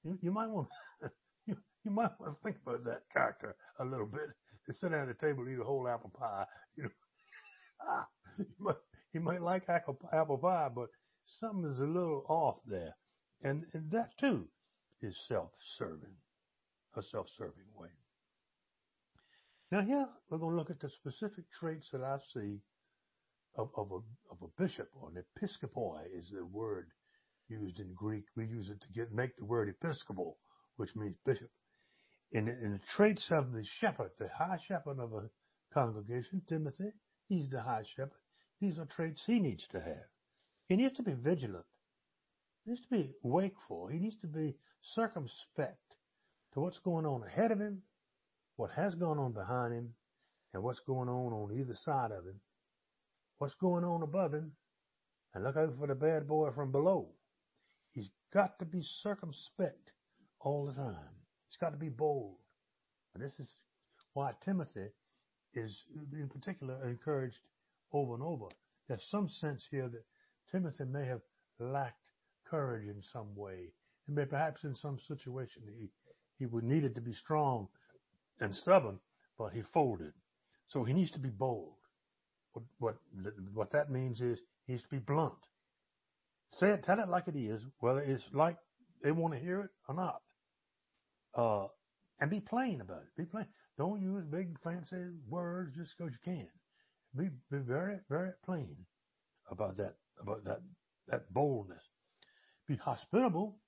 you, 0.04 0.16
you 0.22 0.30
might 0.30 0.48
want 0.48 0.68
you, 1.86 1.90
might 1.92 2.10
want 2.20 2.36
to 2.36 2.42
think 2.42 2.56
about 2.66 2.84
that 2.84 3.02
character 3.12 3.56
a 3.80 3.84
little 3.84 4.06
bit. 4.06 4.28
To 4.66 4.74
sit 4.74 4.90
down 4.90 5.08
at 5.08 5.18
the 5.18 5.26
table 5.26 5.48
eat 5.48 5.60
a 5.60 5.64
whole 5.64 5.86
apple 5.88 6.12
pie, 6.18 6.44
you 6.76 6.82
know, 6.84 6.88
ah, 7.88 8.06
you 8.38 8.46
might, 8.58 8.74
you 9.12 9.20
might 9.20 9.42
like 9.42 9.68
apple, 9.68 9.96
apple 10.12 10.38
pie, 10.38 10.68
but 10.74 10.88
something 11.40 11.70
is 11.70 11.80
a 11.80 11.84
little 11.84 12.24
off 12.28 12.56
there, 12.66 12.94
and, 13.42 13.64
and 13.74 13.90
that 13.92 14.10
too 14.18 14.48
is 15.02 15.16
self-serving, 15.28 16.16
a 16.96 17.02
self-serving 17.02 17.66
way. 17.76 17.88
Now 19.70 19.82
here 19.82 20.08
we're 20.30 20.38
going 20.38 20.52
to 20.52 20.56
look 20.56 20.70
at 20.70 20.80
the 20.80 20.90
specific 20.90 21.44
traits 21.58 21.88
that 21.92 22.02
I 22.02 22.18
see 22.32 22.60
of, 23.56 23.70
of, 23.76 23.90
a, 23.90 23.96
of 24.32 24.38
a 24.42 24.62
bishop 24.62 24.88
or 24.94 25.10
an 25.10 25.22
episcopoi 25.22 26.02
is 26.12 26.30
the 26.30 26.44
word 26.44 26.88
used 27.48 27.78
in 27.78 27.92
Greek. 27.94 28.24
We 28.36 28.46
use 28.46 28.68
it 28.68 28.80
to 28.80 28.92
get 28.92 29.12
make 29.12 29.36
the 29.36 29.44
word 29.44 29.68
episcopal, 29.68 30.38
which 30.76 30.94
means 30.94 31.16
bishop. 31.24 31.50
In, 32.32 32.48
in 32.48 32.72
the 32.72 32.80
traits 32.96 33.30
of 33.30 33.52
the 33.52 33.64
shepherd, 33.64 34.10
the 34.18 34.28
high 34.28 34.58
shepherd 34.66 34.98
of 34.98 35.12
a 35.12 35.30
congregation, 35.72 36.42
Timothy, 36.48 36.92
he's 37.28 37.48
the 37.48 37.62
high 37.62 37.84
shepherd. 37.96 38.20
These 38.60 38.78
are 38.78 38.86
traits 38.86 39.22
he 39.26 39.38
needs 39.38 39.66
to 39.68 39.80
have. 39.80 40.08
He 40.68 40.76
needs 40.76 40.96
to 40.96 41.02
be 41.02 41.12
vigilant. 41.12 41.66
He 42.64 42.72
needs 42.72 42.82
to 42.82 42.90
be 42.90 43.12
wakeful. 43.22 43.86
He 43.86 43.98
needs 43.98 44.16
to 44.22 44.26
be 44.26 44.56
circumspect 44.94 45.96
to 46.54 46.60
what's 46.60 46.78
going 46.78 47.06
on 47.06 47.22
ahead 47.22 47.52
of 47.52 47.60
him, 47.60 47.82
what 48.56 48.70
has 48.72 48.94
gone 48.94 49.18
on 49.18 49.32
behind 49.32 49.74
him, 49.74 49.94
and 50.52 50.62
what's 50.62 50.80
going 50.80 51.08
on 51.08 51.32
on 51.32 51.56
either 51.56 51.74
side 51.74 52.10
of 52.10 52.24
him, 52.24 52.40
what's 53.38 53.54
going 53.54 53.84
on 53.84 54.02
above 54.02 54.32
him, 54.32 54.52
and 55.34 55.44
look 55.44 55.56
out 55.56 55.76
for 55.78 55.86
the 55.86 55.94
bad 55.94 56.26
boy 56.26 56.50
from 56.50 56.72
below. 56.72 57.10
He's 57.92 58.08
got 58.32 58.58
to 58.58 58.64
be 58.64 58.82
circumspect 59.02 59.92
all 60.40 60.66
the 60.66 60.72
time. 60.72 61.15
He's 61.56 61.60
got 61.60 61.72
to 61.72 61.78
be 61.78 61.88
bold. 61.88 62.36
And 63.14 63.24
this 63.24 63.32
is 63.38 63.50
why 64.12 64.32
Timothy 64.44 64.88
is 65.54 65.74
in 66.12 66.28
particular 66.28 66.86
encouraged 66.86 67.38
over 67.94 68.12
and 68.12 68.22
over. 68.22 68.48
There's 68.88 69.06
some 69.10 69.30
sense 69.30 69.66
here 69.70 69.88
that 69.88 70.04
Timothy 70.52 70.84
may 70.84 71.06
have 71.06 71.22
lacked 71.58 72.02
courage 72.50 72.86
in 72.86 73.02
some 73.10 73.34
way. 73.34 73.72
And 74.06 74.16
may 74.16 74.26
perhaps 74.26 74.64
in 74.64 74.76
some 74.76 74.98
situation 75.08 75.62
he, 75.78 75.88
he 76.38 76.44
would 76.44 76.62
needed 76.62 76.94
to 76.96 77.00
be 77.00 77.14
strong 77.14 77.68
and 78.38 78.54
stubborn, 78.54 78.98
but 79.38 79.54
he 79.54 79.62
folded. 79.72 80.12
So 80.68 80.84
he 80.84 80.92
needs 80.92 81.12
to 81.12 81.18
be 81.18 81.30
bold. 81.30 81.72
What, 82.52 82.64
what, 82.80 82.96
what 83.54 83.72
that 83.72 83.90
means 83.90 84.20
is 84.20 84.38
he 84.66 84.74
needs 84.74 84.82
to 84.82 84.90
be 84.90 84.98
blunt. 84.98 85.32
Say 86.50 86.68
it, 86.68 86.84
tell 86.84 87.00
it 87.00 87.08
like 87.08 87.28
it 87.28 87.36
is, 87.36 87.62
whether 87.80 88.00
it's 88.00 88.24
like 88.34 88.58
they 89.02 89.10
want 89.10 89.32
to 89.32 89.40
hear 89.40 89.62
it 89.62 89.70
or 89.88 89.94
not. 89.94 90.20
Uh, 91.36 91.66
and 92.20 92.30
be 92.30 92.40
plain 92.40 92.80
about 92.80 93.02
it. 93.02 93.16
Be 93.16 93.26
plain. 93.26 93.46
Don't 93.78 94.00
use 94.00 94.24
big 94.24 94.58
fancy 94.60 94.96
words 95.28 95.76
just 95.76 95.94
because 95.96 96.12
you 96.12 96.18
can. 96.24 96.48
Be, 97.16 97.28
be 97.50 97.58
very, 97.58 97.98
very 98.08 98.32
plain 98.44 98.76
about 99.50 99.76
that, 99.76 99.94
about 100.20 100.44
that, 100.44 100.60
that 101.08 101.32
boldness. 101.32 101.82
Be 102.66 102.76
hospitable. 102.76 103.58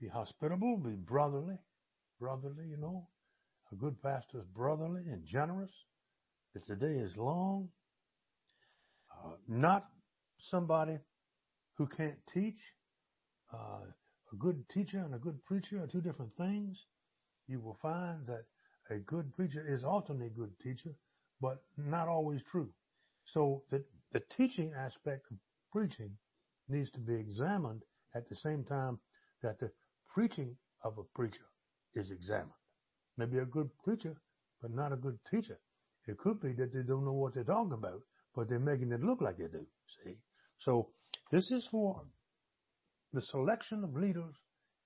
Be 0.00 0.08
hospitable. 0.08 0.76
Be 0.76 0.90
brotherly. 0.90 1.58
Brotherly, 2.20 2.66
you 2.68 2.76
know. 2.76 3.08
A 3.72 3.74
good 3.74 4.00
pastor 4.02 4.38
is 4.38 4.44
brotherly 4.54 5.02
and 5.10 5.24
generous. 5.24 5.72
If 6.54 6.66
the 6.66 6.76
day 6.76 6.96
is 6.98 7.16
long, 7.16 7.70
uh, 9.10 9.36
not 9.48 9.86
somebody 10.38 10.98
who 11.78 11.86
can't 11.86 12.18
teach. 12.32 12.60
Uh, 13.52 13.86
a 14.32 14.36
good 14.36 14.68
teacher 14.70 14.98
and 14.98 15.14
a 15.14 15.18
good 15.18 15.44
preacher 15.44 15.82
are 15.82 15.86
two 15.86 16.00
different 16.00 16.32
things. 16.32 16.86
You 17.48 17.60
will 17.60 17.78
find 17.82 18.26
that 18.26 18.44
a 18.90 18.98
good 18.98 19.32
preacher 19.34 19.64
is 19.66 19.84
often 19.84 20.22
a 20.22 20.28
good 20.28 20.58
teacher, 20.62 20.94
but 21.40 21.62
not 21.76 22.08
always 22.08 22.40
true. 22.50 22.70
So 23.26 23.62
the, 23.70 23.84
the 24.12 24.22
teaching 24.36 24.72
aspect 24.76 25.26
of 25.30 25.36
preaching 25.70 26.16
needs 26.68 26.90
to 26.92 27.00
be 27.00 27.14
examined 27.14 27.82
at 28.14 28.28
the 28.28 28.36
same 28.36 28.64
time 28.64 28.98
that 29.42 29.58
the 29.60 29.70
preaching 30.12 30.56
of 30.84 30.98
a 30.98 31.04
preacher 31.14 31.46
is 31.94 32.10
examined. 32.10 32.50
Maybe 33.18 33.38
a 33.38 33.44
good 33.44 33.70
preacher, 33.84 34.16
but 34.60 34.70
not 34.70 34.92
a 34.92 34.96
good 34.96 35.18
teacher. 35.30 35.58
It 36.06 36.18
could 36.18 36.40
be 36.40 36.52
that 36.54 36.72
they 36.72 36.82
don't 36.82 37.04
know 37.04 37.12
what 37.12 37.34
they're 37.34 37.44
talking 37.44 37.72
about, 37.72 38.00
but 38.34 38.48
they're 38.48 38.58
making 38.58 38.92
it 38.92 39.02
look 39.02 39.20
like 39.20 39.36
they 39.38 39.48
do. 39.48 39.66
See? 40.04 40.16
So 40.58 40.88
this 41.30 41.50
is 41.50 41.66
for 41.70 42.02
the 43.12 43.22
selection 43.22 43.84
of 43.84 43.94
leaders 43.94 44.34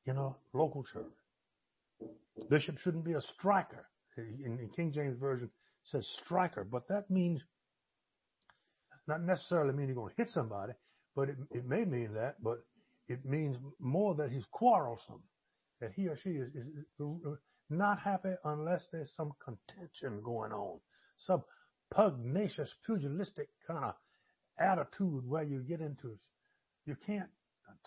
in 0.07 0.17
a 0.17 0.35
local 0.53 0.85
church. 0.85 1.13
Bishop 2.51 2.79
shouldn't 2.79 3.05
be 3.05 3.13
a 3.13 3.21
striker. 3.21 3.87
In, 4.17 4.59
in 4.61 4.71
King 4.75 4.93
James 4.93 5.19
Version 5.19 5.51
says 5.85 6.09
striker, 6.25 6.65
but 6.65 6.89
that 6.89 7.11
means 7.11 7.43
not 9.07 9.23
necessarily 9.23 9.73
mean 9.73 9.89
he's 9.89 9.97
going 9.97 10.11
to 10.15 10.23
hit 10.23 10.31
somebody, 10.31 10.73
but 11.15 11.29
it, 11.29 11.37
it 11.53 11.67
may 11.67 11.85
mean 11.85 12.15
that, 12.15 12.43
but 12.43 12.59
it 13.09 13.25
means 13.25 13.57
more 13.79 14.15
that 14.15 14.31
he's 14.31 14.45
quarrelsome, 14.51 15.23
that 15.81 15.93
he 15.95 16.09
or 16.09 16.17
she 16.17 16.31
is, 16.31 16.49
is 16.55 16.67
not 17.71 18.01
happy 18.01 18.33
unless 18.45 18.87
there's 18.91 19.15
some 19.15 19.33
contention 19.45 20.21
going 20.23 20.53
on, 20.53 20.81
some 21.19 21.43
pugnacious, 21.95 22.75
pugilistic 22.85 23.49
kind 23.67 23.85
of 23.85 23.95
attitude 24.59 25.29
where 25.29 25.45
you 25.45 25.61
get 25.61 25.81
into 25.81 26.19
you 26.87 26.97
can't 27.05 27.29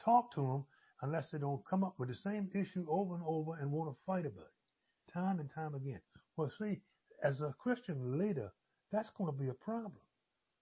talk 0.04 0.34
to 0.34 0.42
them 0.42 0.65
unless 1.02 1.32
they 1.32 1.38
don't 1.38 1.65
come 1.70 1.84
up 1.84 1.96
with 1.98 2.10
the 2.10 2.15
same 2.15 2.50
issue 2.54 2.86
over 2.89 3.15
and 3.15 3.24
over 3.26 3.58
and 3.60 3.72
want 3.72 3.89
to 3.89 3.98
fight 4.06 4.26
about 4.26 4.46
it 4.46 5.13
time 5.13 5.39
and 5.39 5.50
time 5.54 5.76
again. 5.76 6.02
Well, 6.38 6.52
see, 6.60 6.82
as 7.24 7.42
a 7.42 7.56
Christian 7.60 8.18
leader, 8.18 8.52
that's 8.92 9.10
going 9.12 9.32
to 9.32 9.38
be 9.38 9.50
a 9.50 9.54
problem 9.54 10.02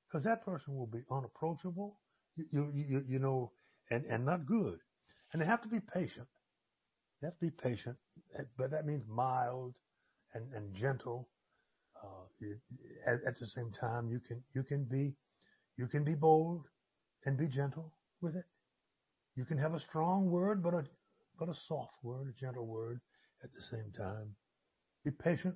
because 0.07 0.23
that 0.23 0.45
person 0.45 0.75
will 0.75 0.87
be 0.87 1.03
unapproachable, 1.11 1.99
you, 2.35 2.45
you, 2.51 2.71
you, 2.75 3.05
you 3.07 3.19
know, 3.19 3.51
and, 3.91 4.05
and 4.05 4.25
not 4.25 4.45
good. 4.45 4.79
And 5.33 5.41
they 5.41 5.45
have 5.45 5.61
to 5.63 5.67
be 5.67 5.79
patient. 5.79 6.27
They 7.21 7.27
have 7.27 7.37
to 7.39 7.45
be 7.45 7.51
patient, 7.51 7.97
but 8.57 8.71
that 8.71 8.85
means 8.85 9.03
mild 9.07 9.75
and, 10.33 10.51
and 10.53 10.73
gentle. 10.73 11.29
Uh, 12.01 12.47
at, 13.07 13.19
at 13.25 13.39
the 13.39 13.47
same 13.47 13.71
time, 13.71 14.09
you 14.09 14.19
can, 14.19 14.43
you 14.53 14.63
can 14.63 14.85
be, 14.85 15.15
you 15.77 15.87
can 15.87 16.03
be 16.03 16.13
bold 16.13 16.65
and 17.25 17.37
be 17.37 17.47
gentle 17.47 17.93
with 18.21 18.35
it. 18.35 18.45
You 19.37 19.45
can 19.45 19.59
have 19.59 19.75
a 19.75 19.79
strong 19.79 20.31
word, 20.31 20.63
but 20.63 20.73
a, 20.73 20.83
but 21.39 21.47
a 21.47 21.55
soft 21.67 21.97
word, 22.01 22.27
a 22.27 22.39
gentle 22.43 22.65
word 22.65 22.99
at 23.43 23.51
the 23.53 23.61
same 23.61 23.93
time. 23.95 24.35
Be 25.05 25.11
patient. 25.11 25.55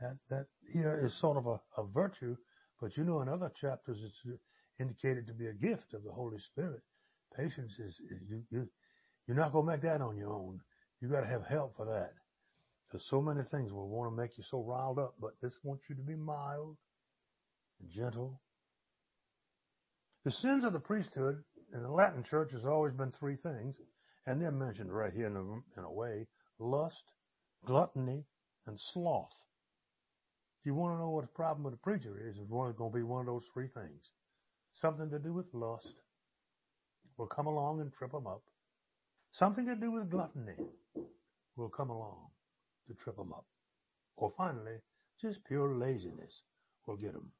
That, 0.00 0.16
that 0.30 0.46
here 0.72 1.00
is 1.04 1.14
sort 1.20 1.36
of 1.36 1.46
a, 1.46 1.60
a 1.80 1.86
virtue, 1.86 2.36
but 2.80 2.96
you 2.96 3.04
know 3.04 3.20
in 3.20 3.28
other 3.28 3.52
chapters 3.60 3.98
it's 4.02 4.38
indicated 4.80 5.26
to 5.26 5.34
be 5.34 5.46
a 5.46 5.52
gift 5.52 5.92
of 5.92 6.02
the 6.02 6.10
Holy 6.10 6.38
Spirit. 6.40 6.80
Patience 7.36 7.78
is, 7.78 8.00
is 8.10 8.22
you, 8.28 8.42
you, 8.50 8.68
you're 9.28 9.36
not 9.36 9.52
going 9.52 9.66
to 9.66 9.72
make 9.72 9.82
that 9.82 10.00
on 10.00 10.16
your 10.16 10.32
own. 10.32 10.60
You 11.00 11.08
got 11.08 11.20
to 11.20 11.26
have 11.26 11.44
help 11.46 11.76
for 11.76 11.86
that. 11.86 12.14
There's 12.90 13.06
so 13.08 13.20
many 13.20 13.42
things 13.50 13.72
will 13.72 13.88
want 13.88 14.10
to 14.10 14.16
make 14.16 14.36
you 14.38 14.44
so 14.50 14.62
riled 14.62 14.98
up, 14.98 15.14
but 15.20 15.32
this 15.42 15.52
wants 15.62 15.84
you 15.88 15.96
to 15.96 16.02
be 16.02 16.16
mild 16.16 16.76
and 17.80 17.90
gentle. 17.90 18.40
The 20.24 20.30
sins 20.30 20.64
of 20.64 20.72
the 20.72 20.80
priesthood 20.80 21.42
in 21.72 21.82
the 21.82 21.90
Latin 21.90 22.22
church 22.22 22.52
has 22.52 22.64
always 22.64 22.92
been 22.92 23.12
three 23.12 23.36
things, 23.36 23.76
and 24.26 24.40
they're 24.40 24.52
mentioned 24.52 24.92
right 24.92 25.12
here 25.12 25.26
in 25.26 25.36
a, 25.36 25.40
in 25.78 25.84
a 25.84 25.92
way 25.92 26.26
lust, 26.58 27.04
gluttony, 27.64 28.24
and 28.66 28.78
sloth. 28.78 29.32
If 30.60 30.66
you 30.66 30.74
want 30.74 30.94
to 30.94 31.00
know 31.00 31.10
what 31.10 31.22
the 31.22 31.28
problem 31.28 31.64
with 31.64 31.74
a 31.74 31.78
preacher 31.78 32.16
is, 32.28 32.36
it's 32.38 32.48
going 32.48 32.74
to 32.76 32.90
be 32.96 33.02
one 33.02 33.20
of 33.20 33.26
those 33.26 33.44
three 33.52 33.68
things. 33.68 34.10
Something 34.72 35.10
to 35.10 35.18
do 35.18 35.32
with 35.32 35.52
lust 35.52 35.94
will 37.16 37.26
come 37.26 37.46
along 37.46 37.80
and 37.80 37.92
trip 37.92 38.12
them 38.12 38.26
up. 38.26 38.42
Something 39.32 39.66
to 39.66 39.74
do 39.74 39.90
with 39.90 40.10
gluttony 40.10 40.54
will 41.56 41.68
come 41.68 41.90
along 41.90 42.28
to 42.86 42.94
trip 42.94 43.16
them 43.16 43.32
up. 43.32 43.46
Or 44.16 44.32
finally, 44.36 44.76
just 45.20 45.44
pure 45.44 45.74
laziness 45.74 46.42
will 46.86 46.96
get 46.96 47.12
them. 47.12 47.32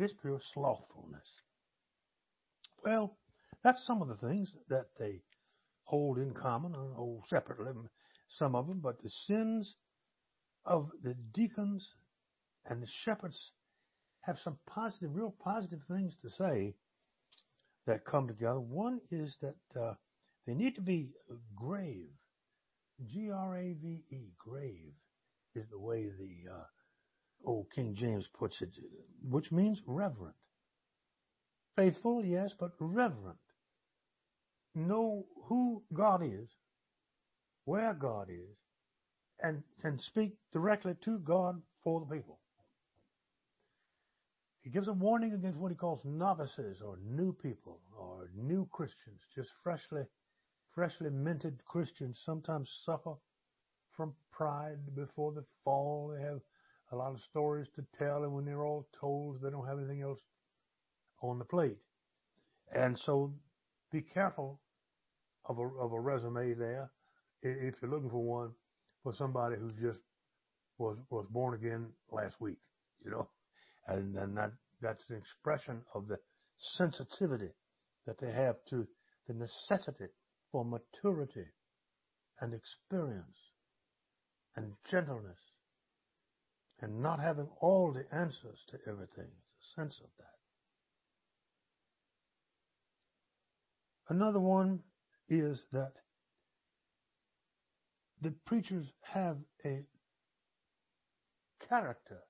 Just 0.00 0.20
pure 0.20 0.40
slothfulness. 0.54 1.42
Well, 2.84 3.16
that's 3.62 3.84
some 3.86 4.02
of 4.02 4.08
the 4.08 4.28
things 4.28 4.52
that 4.68 4.86
they 4.98 5.22
hold 5.84 6.18
in 6.18 6.32
common 6.32 6.74
or 6.74 6.94
hold 6.94 7.24
separately, 7.28 7.72
some 8.28 8.54
of 8.54 8.66
them, 8.66 8.80
but 8.80 9.00
the 9.02 9.10
sins 9.26 9.74
of 10.64 10.90
the 11.02 11.14
deacons 11.32 11.88
and 12.64 12.82
the 12.82 12.88
shepherds 13.04 13.52
have 14.20 14.38
some 14.42 14.58
positive, 14.66 15.14
real 15.14 15.34
positive 15.42 15.80
things 15.88 16.14
to 16.22 16.30
say 16.30 16.74
that 17.86 18.04
come 18.04 18.26
together. 18.26 18.60
One 18.60 19.00
is 19.10 19.36
that 19.40 19.80
uh, 19.80 19.94
they 20.46 20.54
need 20.54 20.74
to 20.74 20.82
be 20.82 21.10
grave. 21.54 22.08
G 23.06 23.30
R 23.30 23.56
A 23.56 23.74
V 23.74 24.04
E, 24.10 24.32
grave, 24.38 24.94
is 25.54 25.66
the 25.70 25.78
way 25.78 26.04
the 26.04 26.50
uh, 26.50 26.64
old 27.44 27.66
King 27.74 27.94
James 27.94 28.26
puts 28.38 28.60
it, 28.62 28.70
which 29.22 29.52
means 29.52 29.82
reverent. 29.86 30.34
Faithful, 31.76 32.24
yes, 32.24 32.54
but 32.58 32.72
reverent. 32.80 33.36
Know 34.74 35.26
who 35.46 35.82
God 35.92 36.22
is, 36.24 36.48
where 37.66 37.92
God 37.92 38.28
is, 38.30 38.56
and 39.42 39.62
can 39.82 39.98
speak 39.98 40.32
directly 40.52 40.94
to 41.04 41.18
God 41.18 41.60
for 41.84 42.00
the 42.00 42.14
people. 42.14 42.38
He 44.62 44.70
gives 44.70 44.88
a 44.88 44.92
warning 44.92 45.34
against 45.34 45.58
what 45.58 45.70
he 45.70 45.76
calls 45.76 46.00
novices 46.04 46.80
or 46.84 46.98
new 47.04 47.32
people 47.32 47.80
or 47.96 48.30
new 48.34 48.66
Christians, 48.72 49.20
just 49.34 49.50
freshly, 49.62 50.02
freshly 50.74 51.10
minted 51.10 51.62
Christians 51.66 52.18
sometimes 52.24 52.70
suffer 52.84 53.14
from 53.96 54.14
pride 54.32 54.78
before 54.94 55.32
the 55.32 55.44
fall. 55.62 56.14
They 56.14 56.22
have 56.22 56.40
a 56.90 56.96
lot 56.96 57.12
of 57.12 57.20
stories 57.20 57.68
to 57.76 57.84
tell, 57.98 58.24
and 58.24 58.32
when 58.32 58.44
they're 58.44 58.64
all 58.64 58.88
told, 58.98 59.40
they 59.42 59.50
don't 59.50 59.66
have 59.66 59.78
anything 59.78 60.02
else 60.02 60.20
on 61.22 61.38
the 61.38 61.44
plate. 61.44 61.78
And 62.74 62.98
so 62.98 63.32
be 63.92 64.02
careful 64.02 64.60
of 65.44 65.58
a, 65.58 65.66
of 65.80 65.92
a 65.92 66.00
resume 66.00 66.54
there 66.54 66.90
if 67.42 67.74
you're 67.80 67.90
looking 67.90 68.10
for 68.10 68.24
one 68.24 68.50
for 69.02 69.14
somebody 69.16 69.56
who 69.56 69.70
just 69.80 70.00
was 70.78 70.96
was 71.10 71.26
born 71.30 71.54
again 71.54 71.86
last 72.10 72.34
week, 72.40 72.58
you 73.04 73.10
know, 73.10 73.28
and 73.86 74.16
and 74.16 74.36
that 74.36 74.52
that's 74.80 75.02
an 75.08 75.16
expression 75.16 75.82
of 75.94 76.08
the 76.08 76.18
sensitivity 76.76 77.50
that 78.06 78.18
they 78.18 78.32
have 78.32 78.56
to 78.70 78.86
the 79.28 79.34
necessity 79.34 80.10
for 80.50 80.64
maturity 80.64 81.46
and 82.40 82.52
experience 82.54 83.36
and 84.56 84.72
gentleness 84.90 85.38
and 86.80 87.02
not 87.02 87.20
having 87.20 87.48
all 87.60 87.92
the 87.92 88.04
answers 88.16 88.58
to 88.70 88.78
everything. 88.86 89.30
It's 89.58 89.72
a 89.76 89.80
sense 89.80 90.00
of 90.02 90.10
that. 90.18 90.35
Another 94.08 94.40
one 94.40 94.80
is 95.28 95.64
that 95.72 95.92
the 98.22 98.30
preachers 98.46 98.86
have 99.02 99.38
a 99.64 99.84
character 101.68 102.20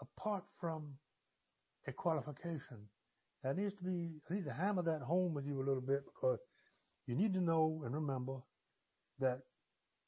apart 0.00 0.44
from 0.60 0.94
a 1.86 1.92
qualification. 1.92 2.88
That 3.42 3.56
needs 3.56 3.74
to 3.74 3.84
be, 3.84 4.20
I 4.30 4.34
need 4.34 4.44
to 4.44 4.52
hammer 4.52 4.82
that 4.82 5.02
home 5.02 5.34
with 5.34 5.46
you 5.46 5.58
a 5.58 5.66
little 5.66 5.82
bit 5.82 6.04
because 6.04 6.38
you 7.06 7.14
need 7.14 7.34
to 7.34 7.40
know 7.40 7.82
and 7.84 7.94
remember 7.94 8.38
that 9.18 9.40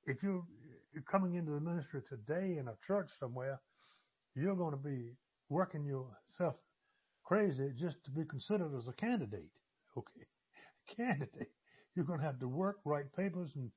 if 0.07 0.23
you're, 0.23 0.45
you're 0.93 1.03
coming 1.03 1.35
into 1.35 1.53
the 1.53 1.61
ministry 1.61 2.01
today 2.09 2.57
in 2.59 2.69
a 2.69 2.77
church 2.87 3.09
somewhere, 3.19 3.61
you're 4.35 4.57
going 4.57 4.73
to 4.73 4.77
be 4.77 5.13
working 5.49 5.85
yourself 5.85 6.57
crazy 7.25 7.73
just 7.79 7.97
to 8.05 8.11
be 8.11 8.25
considered 8.25 8.75
as 8.77 8.89
a 8.89 8.93
candidate. 8.93 9.51
Okay. 9.97 10.27
Candidate. 10.87 11.53
You're 11.95 12.05
going 12.05 12.21
to 12.21 12.27
have 12.27 12.41
to 12.41 12.49
work, 12.49 12.79
write 12.85 13.15
papers, 13.15 13.51
and 13.55 13.71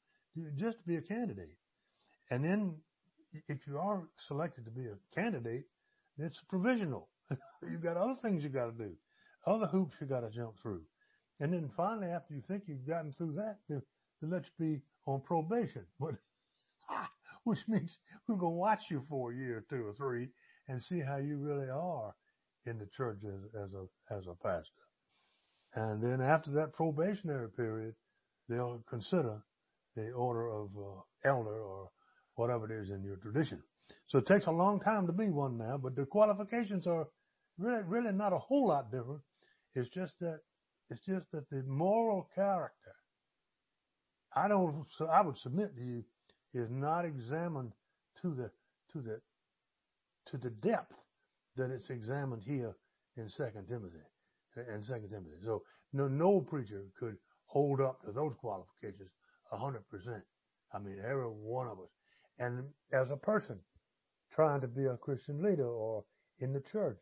just 0.57 0.77
to 0.79 0.83
be 0.85 0.97
a 0.97 1.01
candidate. 1.01 1.57
And 2.31 2.43
then 2.43 2.75
if 3.47 3.59
you 3.67 3.77
are 3.77 4.03
selected 4.27 4.65
to 4.65 4.71
be 4.71 4.85
a 4.85 5.15
candidate, 5.15 5.65
it's 6.17 6.39
provisional. 6.49 7.09
you've 7.69 7.83
got 7.83 7.97
other 7.97 8.15
things 8.21 8.43
you 8.43 8.49
got 8.49 8.77
to 8.77 8.83
do, 8.83 8.91
other 9.45 9.67
hoops 9.67 9.95
you 10.01 10.07
got 10.07 10.21
to 10.21 10.29
jump 10.29 10.53
through. 10.61 10.81
And 11.39 11.53
then 11.53 11.69
finally, 11.75 12.07
after 12.07 12.33
you 12.33 12.41
think 12.41 12.63
you've 12.67 12.87
gotten 12.87 13.13
through 13.13 13.33
that, 13.33 13.59
they, 13.69 13.79
let 14.21 14.43
you 14.43 14.73
be 14.75 14.81
on 15.05 15.21
probation, 15.21 15.85
but 15.99 16.15
which 17.45 17.59
means 17.67 17.97
we're 18.27 18.35
going 18.35 18.53
to 18.53 18.57
watch 18.57 18.83
you 18.89 19.03
for 19.07 19.31
a 19.31 19.35
year, 19.35 19.63
two 19.69 19.87
or 19.87 19.93
three, 19.93 20.27
and 20.67 20.81
see 20.81 20.99
how 20.99 21.17
you 21.17 21.37
really 21.37 21.69
are 21.69 22.13
in 22.65 22.77
the 22.77 22.87
church 22.95 23.19
as, 23.25 23.63
as 23.63 23.73
a 23.73 24.13
as 24.13 24.27
a 24.27 24.35
pastor. 24.43 24.88
And 25.75 26.01
then 26.01 26.21
after 26.21 26.51
that 26.51 26.73
probationary 26.73 27.49
period, 27.49 27.95
they'll 28.47 28.83
consider 28.89 29.41
the 29.95 30.11
order 30.11 30.49
of 30.49 30.69
uh, 30.77 31.01
elder 31.29 31.61
or 31.61 31.89
whatever 32.35 32.71
it 32.71 32.83
is 32.83 32.89
in 32.89 33.03
your 33.03 33.17
tradition. 33.17 33.61
So 34.07 34.19
it 34.19 34.25
takes 34.25 34.47
a 34.47 34.51
long 34.51 34.79
time 34.79 35.07
to 35.07 35.13
be 35.13 35.29
one 35.29 35.57
now, 35.57 35.77
but 35.77 35.95
the 35.95 36.05
qualifications 36.05 36.87
are 36.87 37.07
really, 37.57 37.83
really 37.83 38.11
not 38.11 38.33
a 38.33 38.37
whole 38.37 38.67
lot 38.67 38.91
different. 38.91 39.21
It's 39.75 39.89
just 39.89 40.13
that, 40.21 40.39
it's 40.89 41.05
just 41.05 41.25
that 41.31 41.49
the 41.49 41.63
moral 41.63 42.29
character, 42.33 42.95
I 44.35 44.47
don't, 44.47 44.85
so 44.97 45.05
I 45.05 45.21
would 45.21 45.37
submit 45.37 45.75
to 45.75 45.83
you, 45.83 46.03
is 46.53 46.69
not 46.71 47.05
examined 47.05 47.73
to 48.21 48.29
the, 48.29 48.49
to 48.93 49.01
the, 49.01 49.21
to 50.31 50.37
the 50.37 50.49
depth 50.49 50.95
that 51.57 51.69
it's 51.69 51.89
examined 51.89 52.43
here 52.43 52.75
in 53.17 53.29
Second 53.29 53.67
Timothy, 53.67 53.97
in 54.55 54.83
Second 54.83 55.09
Timothy. 55.09 55.37
So 55.43 55.63
no, 55.93 56.07
no 56.07 56.41
preacher 56.41 56.83
could 56.99 57.17
hold 57.45 57.81
up 57.81 58.01
to 58.03 58.11
those 58.11 58.33
qualifications 58.39 59.09
a 59.51 59.57
hundred 59.57 59.87
percent. 59.89 60.23
I 60.73 60.79
mean, 60.79 60.97
every 61.03 61.25
one 61.25 61.67
of 61.67 61.79
us. 61.79 61.89
And 62.37 62.63
as 62.93 63.11
a 63.11 63.17
person 63.17 63.59
trying 64.31 64.61
to 64.61 64.67
be 64.67 64.85
a 64.85 64.97
Christian 64.97 65.41
leader 65.41 65.67
or 65.67 66.03
in 66.39 66.53
the 66.53 66.61
church, 66.71 66.99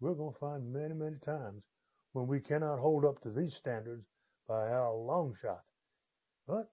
we're 0.00 0.14
going 0.14 0.32
to 0.32 0.38
find 0.38 0.72
many, 0.72 0.94
many 0.94 1.16
times 1.24 1.62
when 2.12 2.26
we 2.26 2.40
cannot 2.40 2.78
hold 2.78 3.04
up 3.04 3.22
to 3.22 3.30
these 3.30 3.54
standards 3.54 4.04
by 4.48 4.68
our 4.68 4.94
long 4.94 5.34
shot. 5.40 5.62
But 6.48 6.70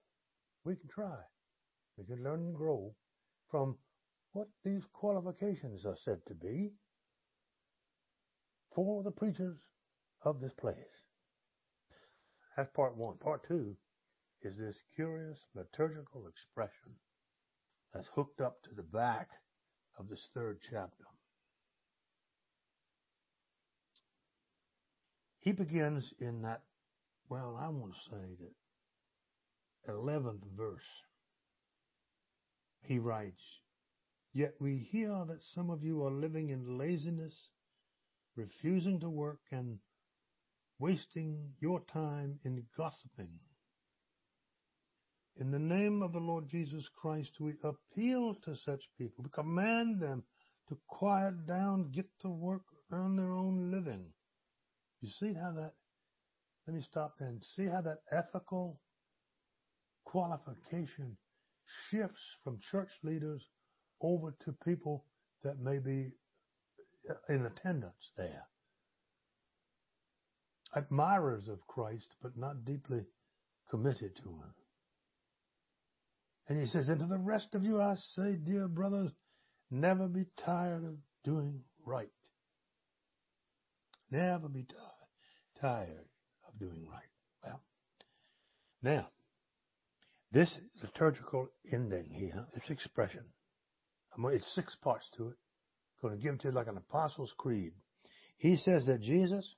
we 0.64 0.74
can 0.74 0.88
try. 0.88 1.16
We 1.96 2.04
can 2.04 2.24
learn 2.24 2.40
and 2.40 2.54
grow 2.54 2.94
from 3.50 3.76
what 4.32 4.48
these 4.64 4.82
qualifications 4.92 5.84
are 5.84 5.96
said 6.04 6.18
to 6.26 6.34
be 6.34 6.70
for 8.74 9.02
the 9.02 9.10
preachers 9.10 9.56
of 10.22 10.40
this 10.40 10.52
place. 10.52 10.76
That's 12.56 12.70
part 12.74 12.96
one. 12.96 13.16
Part 13.18 13.46
two 13.46 13.76
is 14.42 14.56
this 14.56 14.76
curious 14.94 15.38
liturgical 15.54 16.26
expression 16.26 16.92
that's 17.94 18.08
hooked 18.14 18.40
up 18.40 18.62
to 18.64 18.74
the 18.74 18.82
back 18.82 19.28
of 19.98 20.08
this 20.08 20.28
third 20.34 20.58
chapter. 20.70 21.04
He 25.40 25.52
begins 25.52 26.12
in 26.18 26.42
that, 26.42 26.62
well, 27.28 27.58
I 27.60 27.68
want 27.68 27.94
to 27.94 28.10
say 28.10 28.36
that 28.40 29.92
11th 29.92 30.42
verse. 30.56 30.82
He 32.82 32.98
writes, 32.98 33.42
Yet 34.32 34.54
we 34.60 34.88
hear 34.90 35.24
that 35.26 35.42
some 35.42 35.70
of 35.70 35.82
you 35.82 36.04
are 36.04 36.10
living 36.10 36.50
in 36.50 36.78
laziness, 36.78 37.34
refusing 38.36 39.00
to 39.00 39.10
work, 39.10 39.40
and 39.50 39.78
wasting 40.80 41.38
your 41.60 41.80
time 41.92 42.38
in 42.44 42.64
gossiping. 42.76 43.28
In 45.38 45.50
the 45.50 45.58
name 45.58 46.02
of 46.02 46.12
the 46.12 46.18
Lord 46.18 46.48
Jesus 46.48 46.84
Christ, 47.00 47.32
we 47.38 47.52
appeal 47.62 48.34
to 48.44 48.56
such 48.56 48.80
people. 48.98 49.22
We 49.22 49.30
command 49.30 50.00
them 50.00 50.24
to 50.68 50.78
quiet 50.88 51.46
down, 51.46 51.90
get 51.92 52.06
to 52.22 52.28
work, 52.28 52.62
earn 52.92 53.16
their 53.16 53.32
own 53.32 53.70
living. 53.70 54.06
You 55.02 55.10
see 55.20 55.34
how 55.34 55.52
that, 55.52 55.72
let 56.66 56.74
me 56.74 56.82
stop 56.82 57.14
there 57.18 57.28
and 57.28 57.44
see 57.44 57.66
how 57.66 57.82
that 57.82 57.98
ethical 58.10 58.80
qualification 60.04 61.16
shifts 61.90 62.22
from 62.42 62.58
church 62.70 62.90
leaders 63.02 63.42
over 64.00 64.34
to 64.44 64.54
people 64.64 65.04
that 65.44 65.58
may 65.58 65.78
be 65.78 66.12
in 67.28 67.46
attendance 67.46 68.12
there 68.16 68.44
admirers 70.74 71.48
of 71.48 71.66
Christ, 71.66 72.08
but 72.22 72.36
not 72.36 72.64
deeply 72.64 73.04
committed 73.70 74.16
to 74.16 74.28
Him. 74.28 74.54
And 76.48 76.60
he 76.60 76.66
says, 76.66 76.88
and 76.88 76.98
to 77.00 77.06
the 77.06 77.18
rest 77.18 77.54
of 77.54 77.64
you 77.64 77.80
I 77.80 77.94
say, 78.14 78.34
dear 78.34 78.66
brothers, 78.66 79.12
never 79.70 80.08
be 80.08 80.26
tired 80.44 80.84
of 80.84 80.96
doing 81.24 81.60
right. 81.84 82.10
Never 84.10 84.48
be 84.48 84.62
t- 84.62 84.74
tired 85.60 86.08
of 86.48 86.58
doing 86.58 86.84
right. 86.90 87.02
Well, 87.44 87.62
now, 88.82 89.08
this 90.32 90.52
liturgical 90.82 91.48
ending 91.72 92.10
here, 92.10 92.44
this 92.54 92.68
expression, 92.68 93.22
it's 94.18 94.54
six 94.54 94.74
parts 94.82 95.06
to 95.16 95.28
it. 95.28 95.36
I'm 96.02 96.08
going 96.08 96.18
to 96.18 96.22
give 96.22 96.34
it 96.34 96.40
to 96.40 96.48
you 96.48 96.54
like 96.54 96.66
an 96.66 96.76
Apostles' 96.76 97.32
Creed. 97.38 97.72
He 98.38 98.56
says 98.56 98.86
that 98.86 99.02
Jesus 99.02 99.54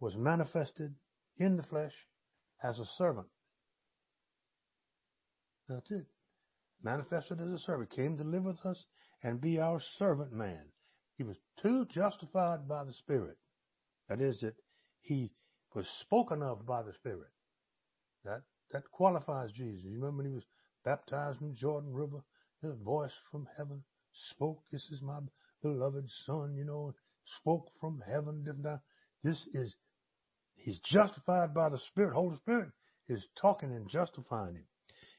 was 0.00 0.16
manifested 0.16 0.94
in 1.38 1.56
the 1.56 1.62
flesh 1.62 1.94
as 2.62 2.78
a 2.78 2.84
servant. 2.84 3.28
That's 5.68 5.90
it. 5.90 6.06
Manifested 6.82 7.40
as 7.40 7.48
a 7.48 7.58
servant, 7.58 7.90
came 7.90 8.18
to 8.18 8.24
live 8.24 8.44
with 8.44 8.64
us 8.66 8.84
and 9.22 9.40
be 9.40 9.58
our 9.58 9.80
servant 9.98 10.32
man. 10.32 10.60
He 11.16 11.22
was 11.22 11.36
too 11.62 11.86
justified 11.86 12.68
by 12.68 12.84
the 12.84 12.92
Spirit. 12.92 13.38
That 14.08 14.20
is, 14.20 14.40
that 14.40 14.56
he 15.00 15.32
was 15.74 15.88
spoken 16.00 16.42
of 16.42 16.66
by 16.66 16.82
the 16.82 16.92
Spirit. 16.92 17.30
That 18.24 18.42
that 18.74 18.90
qualifies 18.90 19.52
Jesus. 19.52 19.84
You 19.84 20.00
remember 20.00 20.18
when 20.18 20.26
he 20.26 20.34
was 20.34 20.46
baptized 20.84 21.40
in 21.40 21.48
the 21.48 21.54
Jordan 21.54 21.92
River, 21.92 22.24
his 22.60 22.74
voice 22.78 23.12
from 23.30 23.46
heaven 23.56 23.84
spoke, 24.12 24.62
This 24.72 24.90
is 24.90 25.00
my 25.00 25.20
beloved 25.62 26.10
son, 26.26 26.56
you 26.56 26.64
know, 26.64 26.92
spoke 27.40 27.70
from 27.80 28.02
heaven 28.06 28.44
This 29.22 29.46
is 29.54 29.76
He's 30.64 30.80
justified 30.80 31.52
by 31.52 31.68
the 31.68 31.78
Spirit. 31.90 32.14
Holy 32.14 32.36
Spirit 32.36 32.70
is 33.06 33.22
talking 33.38 33.70
and 33.70 33.86
justifying 33.90 34.54
him. 34.54 34.64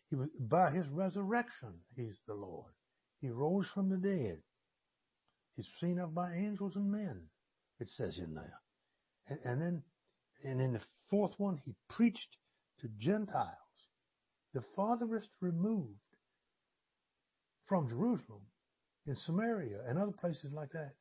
He 0.10 0.16
was, 0.16 0.30
by 0.40 0.72
his 0.72 0.88
resurrection, 0.88 1.74
he's 1.96 2.18
the 2.28 2.34
Lord. 2.34 2.72
He 3.22 3.30
rose 3.30 3.68
from 3.72 3.90
the 3.90 3.98
dead. 3.98 4.40
He's 5.56 5.68
seen 5.80 6.00
of 6.00 6.16
by 6.16 6.34
angels 6.34 6.76
and 6.76 6.92
men, 6.92 7.22
it 7.80 7.88
says 7.90 8.18
in 8.18 8.34
there. 8.34 8.60
And, 9.28 9.40
and 9.46 9.62
then, 9.62 9.84
and 10.44 10.60
in 10.60 10.74
the 10.74 10.82
fourth 11.12 11.34
one, 11.38 11.62
he 11.64 11.76
preached 11.92 12.38
to 12.82 12.88
Gentiles. 12.98 13.48
The 14.56 14.64
farthest 14.76 15.30
removed 15.42 16.00
from 17.68 17.88
Jerusalem 17.88 18.42
in 19.06 19.16
Samaria 19.16 19.82
and 19.88 20.00
other 20.00 20.12
places 20.12 20.52
like 20.52 20.72
that. 20.72 20.94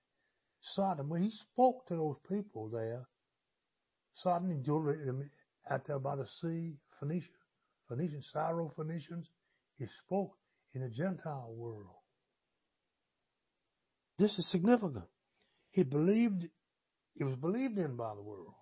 Sodom, 0.75 1.09
where 1.09 1.21
he 1.21 1.31
spoke 1.31 1.87
to 1.87 1.97
those 1.97 2.17
people 2.29 2.69
there, 2.69 3.07
Sodom 4.15 4.51
and 4.51 5.31
out 5.71 5.87
there 5.87 5.99
by 5.99 6.17
the 6.17 6.27
sea, 6.41 6.75
Phoenicia, 6.99 7.27
Phoenician, 7.89 8.23
Syro-Phoenicians. 8.33 9.27
He 9.79 9.87
spoke 10.05 10.33
in 10.75 10.83
the 10.83 10.89
Gentile 10.89 11.53
world. 11.55 11.97
This 14.19 14.39
is 14.39 14.49
significant. 14.51 15.05
He 15.71 15.83
believed, 15.83 16.47
he 17.15 17.25
was 17.25 17.35
believed 17.37 17.79
in 17.79 17.97
by 17.97 18.15
the 18.15 18.23
world 18.23 18.55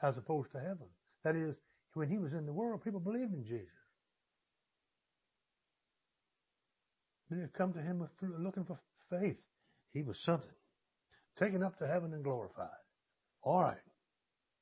as 0.00 0.16
opposed 0.16 0.52
to 0.52 0.58
heaven. 0.58 0.86
That 1.24 1.34
is, 1.34 1.56
when 1.94 2.08
he 2.08 2.18
was 2.18 2.32
in 2.32 2.46
the 2.46 2.52
world, 2.52 2.84
people 2.84 3.00
believed 3.00 3.32
in 3.32 3.44
Jesus. 3.44 3.66
They 7.30 7.36
come 7.56 7.72
to 7.72 7.82
him 7.82 8.08
looking 8.22 8.64
for 8.64 8.80
faith. 9.10 9.38
He 9.92 10.02
was 10.02 10.16
something. 10.24 10.48
Taken 11.38 11.62
up 11.62 11.78
to 11.78 11.86
heaven 11.86 12.14
and 12.14 12.22
glorified. 12.22 12.68
All 13.42 13.60
right. 13.60 13.76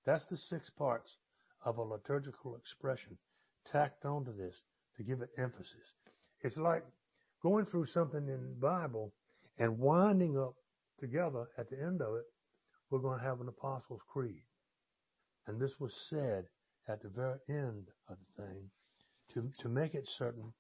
That's 0.06 0.24
the 0.24 0.36
six 0.36 0.70
parts 0.70 1.16
of 1.64 1.78
a 1.78 1.82
liturgical 1.82 2.54
expression 2.54 3.18
tacked 3.70 4.04
onto 4.04 4.34
this 4.36 4.62
to 4.96 5.02
give 5.02 5.20
it 5.20 5.30
emphasis. 5.36 5.92
It's 6.42 6.56
like 6.56 6.84
going 7.42 7.66
through 7.66 7.86
something 7.86 8.28
in 8.28 8.48
the 8.48 8.60
Bible 8.60 9.12
and 9.58 9.78
winding 9.78 10.38
up 10.38 10.54
together 11.00 11.46
at 11.58 11.68
the 11.68 11.82
end 11.82 12.00
of 12.00 12.14
it, 12.14 12.24
we're 12.90 13.00
going 13.00 13.18
to 13.18 13.24
have 13.24 13.40
an 13.40 13.48
Apostles' 13.48 14.00
Creed. 14.08 14.42
And 15.46 15.60
this 15.60 15.78
was 15.80 15.92
said 16.08 16.44
at 16.88 17.02
the 17.02 17.08
very 17.08 17.38
end 17.48 17.88
of 18.08 18.16
the 18.18 18.42
thing 18.42 18.70
to, 19.34 19.50
to 19.62 19.68
make 19.68 19.94
it 19.94 20.08
certain 20.16 20.52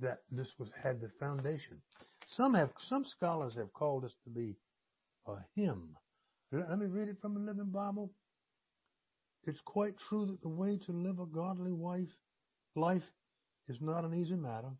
that 0.00 0.18
this 0.30 0.52
was 0.58 0.68
had 0.82 1.00
the 1.00 1.10
foundation. 1.20 1.80
Some 2.26 2.54
have 2.54 2.70
some 2.88 3.04
scholars 3.04 3.54
have 3.56 3.72
called 3.72 4.04
this 4.04 4.14
to 4.24 4.30
be 4.30 4.56
a 5.26 5.36
hymn. 5.54 5.96
Let 6.52 6.78
me 6.78 6.86
read 6.86 7.08
it 7.08 7.20
from 7.20 7.34
the 7.34 7.40
Living 7.40 7.70
Bible. 7.72 8.10
It's 9.44 9.60
quite 9.64 9.94
true 10.08 10.26
that 10.26 10.42
the 10.42 10.48
way 10.48 10.78
to 10.86 10.92
live 10.92 11.18
a 11.18 11.26
godly 11.26 11.72
wife, 11.72 12.08
life 12.74 13.02
is 13.68 13.80
not 13.80 14.04
an 14.04 14.14
easy 14.14 14.34
matter, 14.34 14.72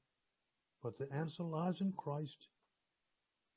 but 0.82 0.98
the 0.98 1.10
answer 1.12 1.42
lies 1.42 1.80
in 1.80 1.92
Christ. 1.96 2.36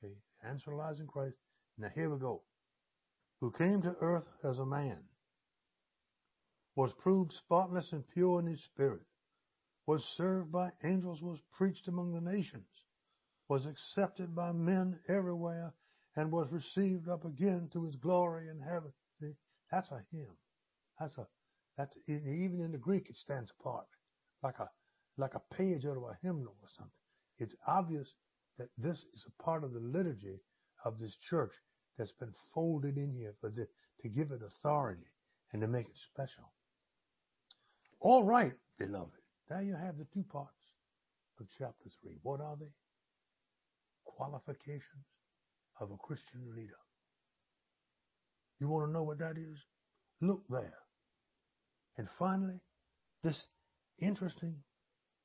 Okay, 0.02 0.14
answer 0.48 0.74
lies 0.74 1.00
in 1.00 1.06
Christ. 1.06 1.36
Now 1.78 1.88
here 1.94 2.10
we 2.10 2.18
go. 2.18 2.42
Who 3.40 3.50
came 3.50 3.82
to 3.82 3.96
earth 4.00 4.28
as 4.44 4.58
a 4.58 4.66
man, 4.66 4.98
was 6.76 6.92
proved 6.98 7.32
spotless 7.32 7.92
and 7.92 8.06
pure 8.08 8.40
in 8.40 8.46
his 8.46 8.62
spirit, 8.64 9.02
was 9.86 10.02
served 10.16 10.50
by 10.50 10.70
angels, 10.84 11.20
was 11.20 11.38
preached 11.52 11.88
among 11.88 12.12
the 12.12 12.20
nations, 12.20 12.68
was 13.48 13.66
accepted 13.66 14.34
by 14.34 14.52
men 14.52 14.98
everywhere, 15.08 15.74
and 16.16 16.30
was 16.30 16.46
received 16.50 17.08
up 17.08 17.24
again 17.24 17.68
to 17.72 17.84
his 17.84 17.96
glory 17.96 18.48
in 18.48 18.60
heaven. 18.60 18.92
See, 19.20 19.32
that's 19.70 19.90
a 19.90 20.02
hymn. 20.12 20.36
That's 21.02 21.18
a 21.18 21.26
that's 21.76 21.96
even 22.06 22.60
in 22.60 22.70
the 22.70 22.78
Greek 22.78 23.10
it 23.10 23.16
stands 23.16 23.52
apart, 23.58 23.86
like 24.40 24.60
a 24.60 24.68
like 25.18 25.34
a 25.34 25.42
page 25.52 25.84
out 25.84 25.96
of 25.96 26.04
a 26.04 26.16
hymnal 26.22 26.54
or 26.62 26.68
something. 26.76 26.92
It's 27.38 27.56
obvious 27.66 28.14
that 28.56 28.68
this 28.78 28.98
is 28.98 29.24
a 29.26 29.42
part 29.42 29.64
of 29.64 29.72
the 29.72 29.80
liturgy 29.80 30.38
of 30.84 31.00
this 31.00 31.16
church 31.16 31.52
that's 31.98 32.12
been 32.12 32.32
folded 32.54 32.98
in 32.98 33.12
here 33.12 33.34
for 33.40 33.50
the, 33.50 33.66
to 34.00 34.08
give 34.08 34.30
it 34.30 34.42
authority 34.46 35.10
and 35.52 35.60
to 35.60 35.66
make 35.66 35.88
it 35.88 35.98
special. 36.12 36.52
All 37.98 38.22
right, 38.22 38.52
beloved. 38.78 39.10
Now 39.50 39.58
you 39.58 39.74
have 39.74 39.98
the 39.98 40.06
two 40.14 40.24
parts 40.30 40.62
of 41.40 41.46
chapter 41.58 41.90
3. 42.00 42.12
What 42.22 42.40
are 42.40 42.56
they? 42.60 42.70
Qualifications 44.04 45.06
of 45.80 45.90
a 45.90 45.96
Christian 45.96 46.54
leader. 46.54 46.78
You 48.60 48.68
want 48.68 48.86
to 48.86 48.92
know 48.92 49.02
what 49.02 49.18
that 49.18 49.36
is? 49.36 49.58
Look 50.20 50.44
there. 50.48 50.78
And 51.96 52.08
finally, 52.18 52.60
this 53.22 53.46
interesting 53.98 54.56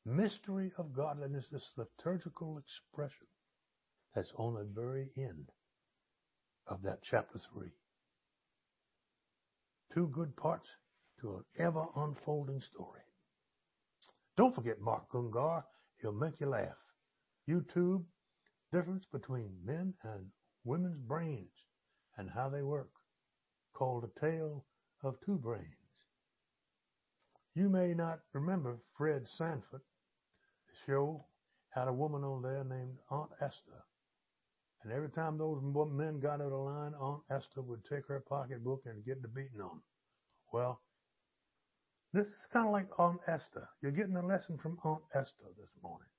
mystery 0.05 0.71
of 0.77 0.93
godliness, 0.93 1.45
this 1.51 1.71
liturgical 1.77 2.57
expression 2.57 3.27
that's 4.13 4.33
on 4.35 4.55
the 4.55 4.67
very 4.73 5.09
end 5.17 5.51
of 6.67 6.83
that 6.83 6.99
chapter 7.03 7.39
3. 7.53 7.69
Two 9.93 10.07
good 10.07 10.35
parts 10.35 10.67
to 11.21 11.35
an 11.37 11.43
ever 11.57 11.85
unfolding 11.95 12.61
story. 12.61 13.01
Don't 14.35 14.53
forget 14.53 14.79
Mark 14.79 15.09
Gungor. 15.11 15.63
He'll 16.01 16.13
make 16.13 16.39
you 16.39 16.47
laugh. 16.47 16.77
YouTube, 17.49 18.03
difference 18.71 19.05
between 19.11 19.49
men 19.65 19.93
and 20.03 20.25
women's 20.63 20.99
brains 20.99 21.53
and 22.17 22.29
how 22.29 22.49
they 22.49 22.61
work, 22.61 22.91
called 23.73 24.03
A 24.03 24.19
Tale 24.19 24.65
of 25.03 25.15
Two 25.25 25.37
Brains. 25.37 25.86
You 27.57 27.69
may 27.69 27.95
not 27.95 28.19
remember 28.33 28.77
Fred 28.95 29.27
Sanford. 29.27 29.81
The 30.67 30.75
show 30.85 31.25
had 31.71 31.87
a 31.87 31.91
woman 31.91 32.23
on 32.23 32.43
there 32.43 32.63
named 32.63 32.99
Aunt 33.09 33.31
Esther. 33.41 33.83
And 34.83 34.93
every 34.93 35.09
time 35.09 35.39
those 35.39 35.63
men 35.63 36.19
got 36.19 36.39
out 36.39 36.51
of 36.51 36.65
line, 36.65 36.93
Aunt 37.01 37.23
Esther 37.31 37.63
would 37.63 37.83
take 37.83 38.05
her 38.09 38.19
pocketbook 38.29 38.83
and 38.85 39.03
get 39.03 39.23
the 39.23 39.27
beating 39.27 39.59
on. 39.59 39.81
Well, 40.53 40.79
this 42.13 42.27
is 42.27 42.45
kind 42.53 42.67
of 42.67 42.73
like 42.73 42.89
Aunt 42.99 43.21
Esther. 43.25 43.67
You're 43.81 43.91
getting 43.91 44.17
a 44.17 44.23
lesson 44.23 44.59
from 44.59 44.77
Aunt 44.83 45.01
Esther 45.15 45.49
this 45.57 45.71
morning. 45.81 46.09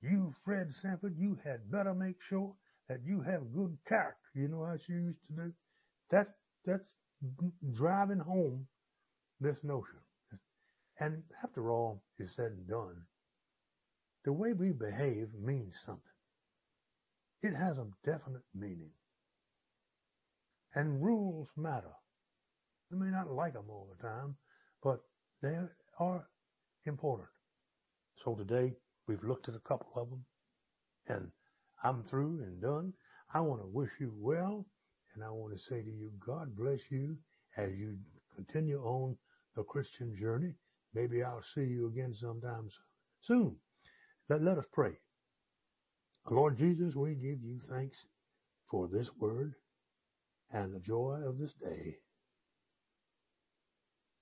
You, 0.00 0.34
Fred 0.44 0.74
Sanford, 0.82 1.14
you 1.16 1.38
had 1.44 1.70
better 1.70 1.94
make 1.94 2.16
sure 2.28 2.52
that 2.88 2.98
you 3.06 3.20
have 3.20 3.54
good 3.54 3.78
character. 3.86 4.18
You 4.34 4.48
know 4.48 4.64
how 4.64 4.76
she 4.76 4.92
used 4.92 5.24
to 5.28 5.44
do? 5.44 5.52
That's, 6.10 6.34
that's 6.66 6.88
driving 7.72 8.18
home 8.18 8.66
this 9.40 9.62
notion. 9.62 10.01
And 11.00 11.22
after 11.42 11.70
all 11.70 12.02
is 12.18 12.34
said 12.34 12.52
and 12.52 12.68
done, 12.68 13.02
the 14.24 14.32
way 14.32 14.52
we 14.52 14.72
behave 14.72 15.28
means 15.34 15.74
something. 15.84 16.02
It 17.42 17.54
has 17.54 17.78
a 17.78 17.86
definite 18.04 18.44
meaning. 18.54 18.90
And 20.74 21.02
rules 21.02 21.48
matter. 21.56 21.92
You 22.90 22.98
may 22.98 23.10
not 23.10 23.30
like 23.30 23.54
them 23.54 23.68
all 23.68 23.88
the 23.90 24.06
time, 24.06 24.36
but 24.82 25.00
they 25.42 25.58
are 25.98 26.28
important. 26.84 27.28
So 28.24 28.34
today 28.34 28.74
we've 29.08 29.24
looked 29.24 29.48
at 29.48 29.56
a 29.56 29.68
couple 29.68 29.90
of 29.96 30.10
them 30.10 30.24
and 31.08 31.30
I'm 31.82 32.04
through 32.04 32.42
and 32.44 32.62
done. 32.62 32.92
I 33.34 33.40
want 33.40 33.60
to 33.60 33.66
wish 33.66 33.90
you 33.98 34.12
well 34.16 34.66
and 35.14 35.24
I 35.24 35.30
want 35.30 35.52
to 35.54 35.58
say 35.68 35.82
to 35.82 35.90
you, 35.90 36.10
God 36.24 36.54
bless 36.56 36.80
you 36.90 37.16
as 37.56 37.70
you 37.72 37.98
continue 38.36 38.80
on 38.82 39.16
the 39.56 39.64
Christian 39.64 40.16
journey. 40.18 40.54
Maybe 40.94 41.22
I'll 41.22 41.42
see 41.54 41.64
you 41.64 41.88
again 41.88 42.14
sometime 42.14 42.68
soon. 43.22 43.56
Let, 44.28 44.42
let 44.42 44.58
us 44.58 44.66
pray. 44.72 44.92
Lord 46.30 46.58
Jesus, 46.58 46.94
we 46.94 47.14
give 47.14 47.42
you 47.42 47.58
thanks 47.70 47.98
for 48.70 48.88
this 48.88 49.08
word 49.18 49.54
and 50.52 50.72
the 50.74 50.80
joy 50.80 51.20
of 51.26 51.38
this 51.38 51.52
day. 51.54 51.96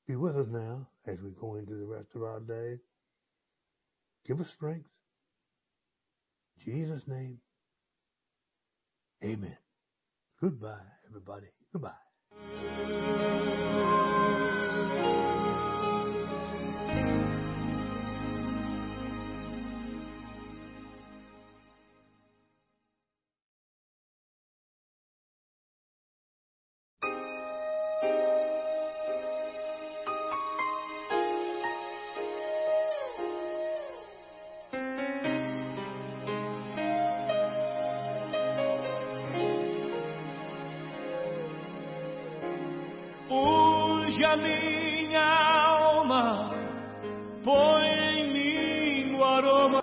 Be 0.06 0.16
with 0.16 0.36
us 0.36 0.48
now 0.50 0.88
as 1.06 1.20
we 1.20 1.30
go 1.40 1.56
into 1.56 1.74
the 1.74 1.86
rest 1.86 2.08
of 2.14 2.22
our 2.22 2.40
day. 2.40 2.80
Give 4.26 4.40
us 4.40 4.48
strength. 4.56 4.88
In 6.66 6.72
Jesus' 6.72 7.06
name. 7.06 7.38
Amen. 9.22 9.56
Goodbye, 10.40 10.80
everybody. 11.08 11.48
Goodbye. 11.72 11.90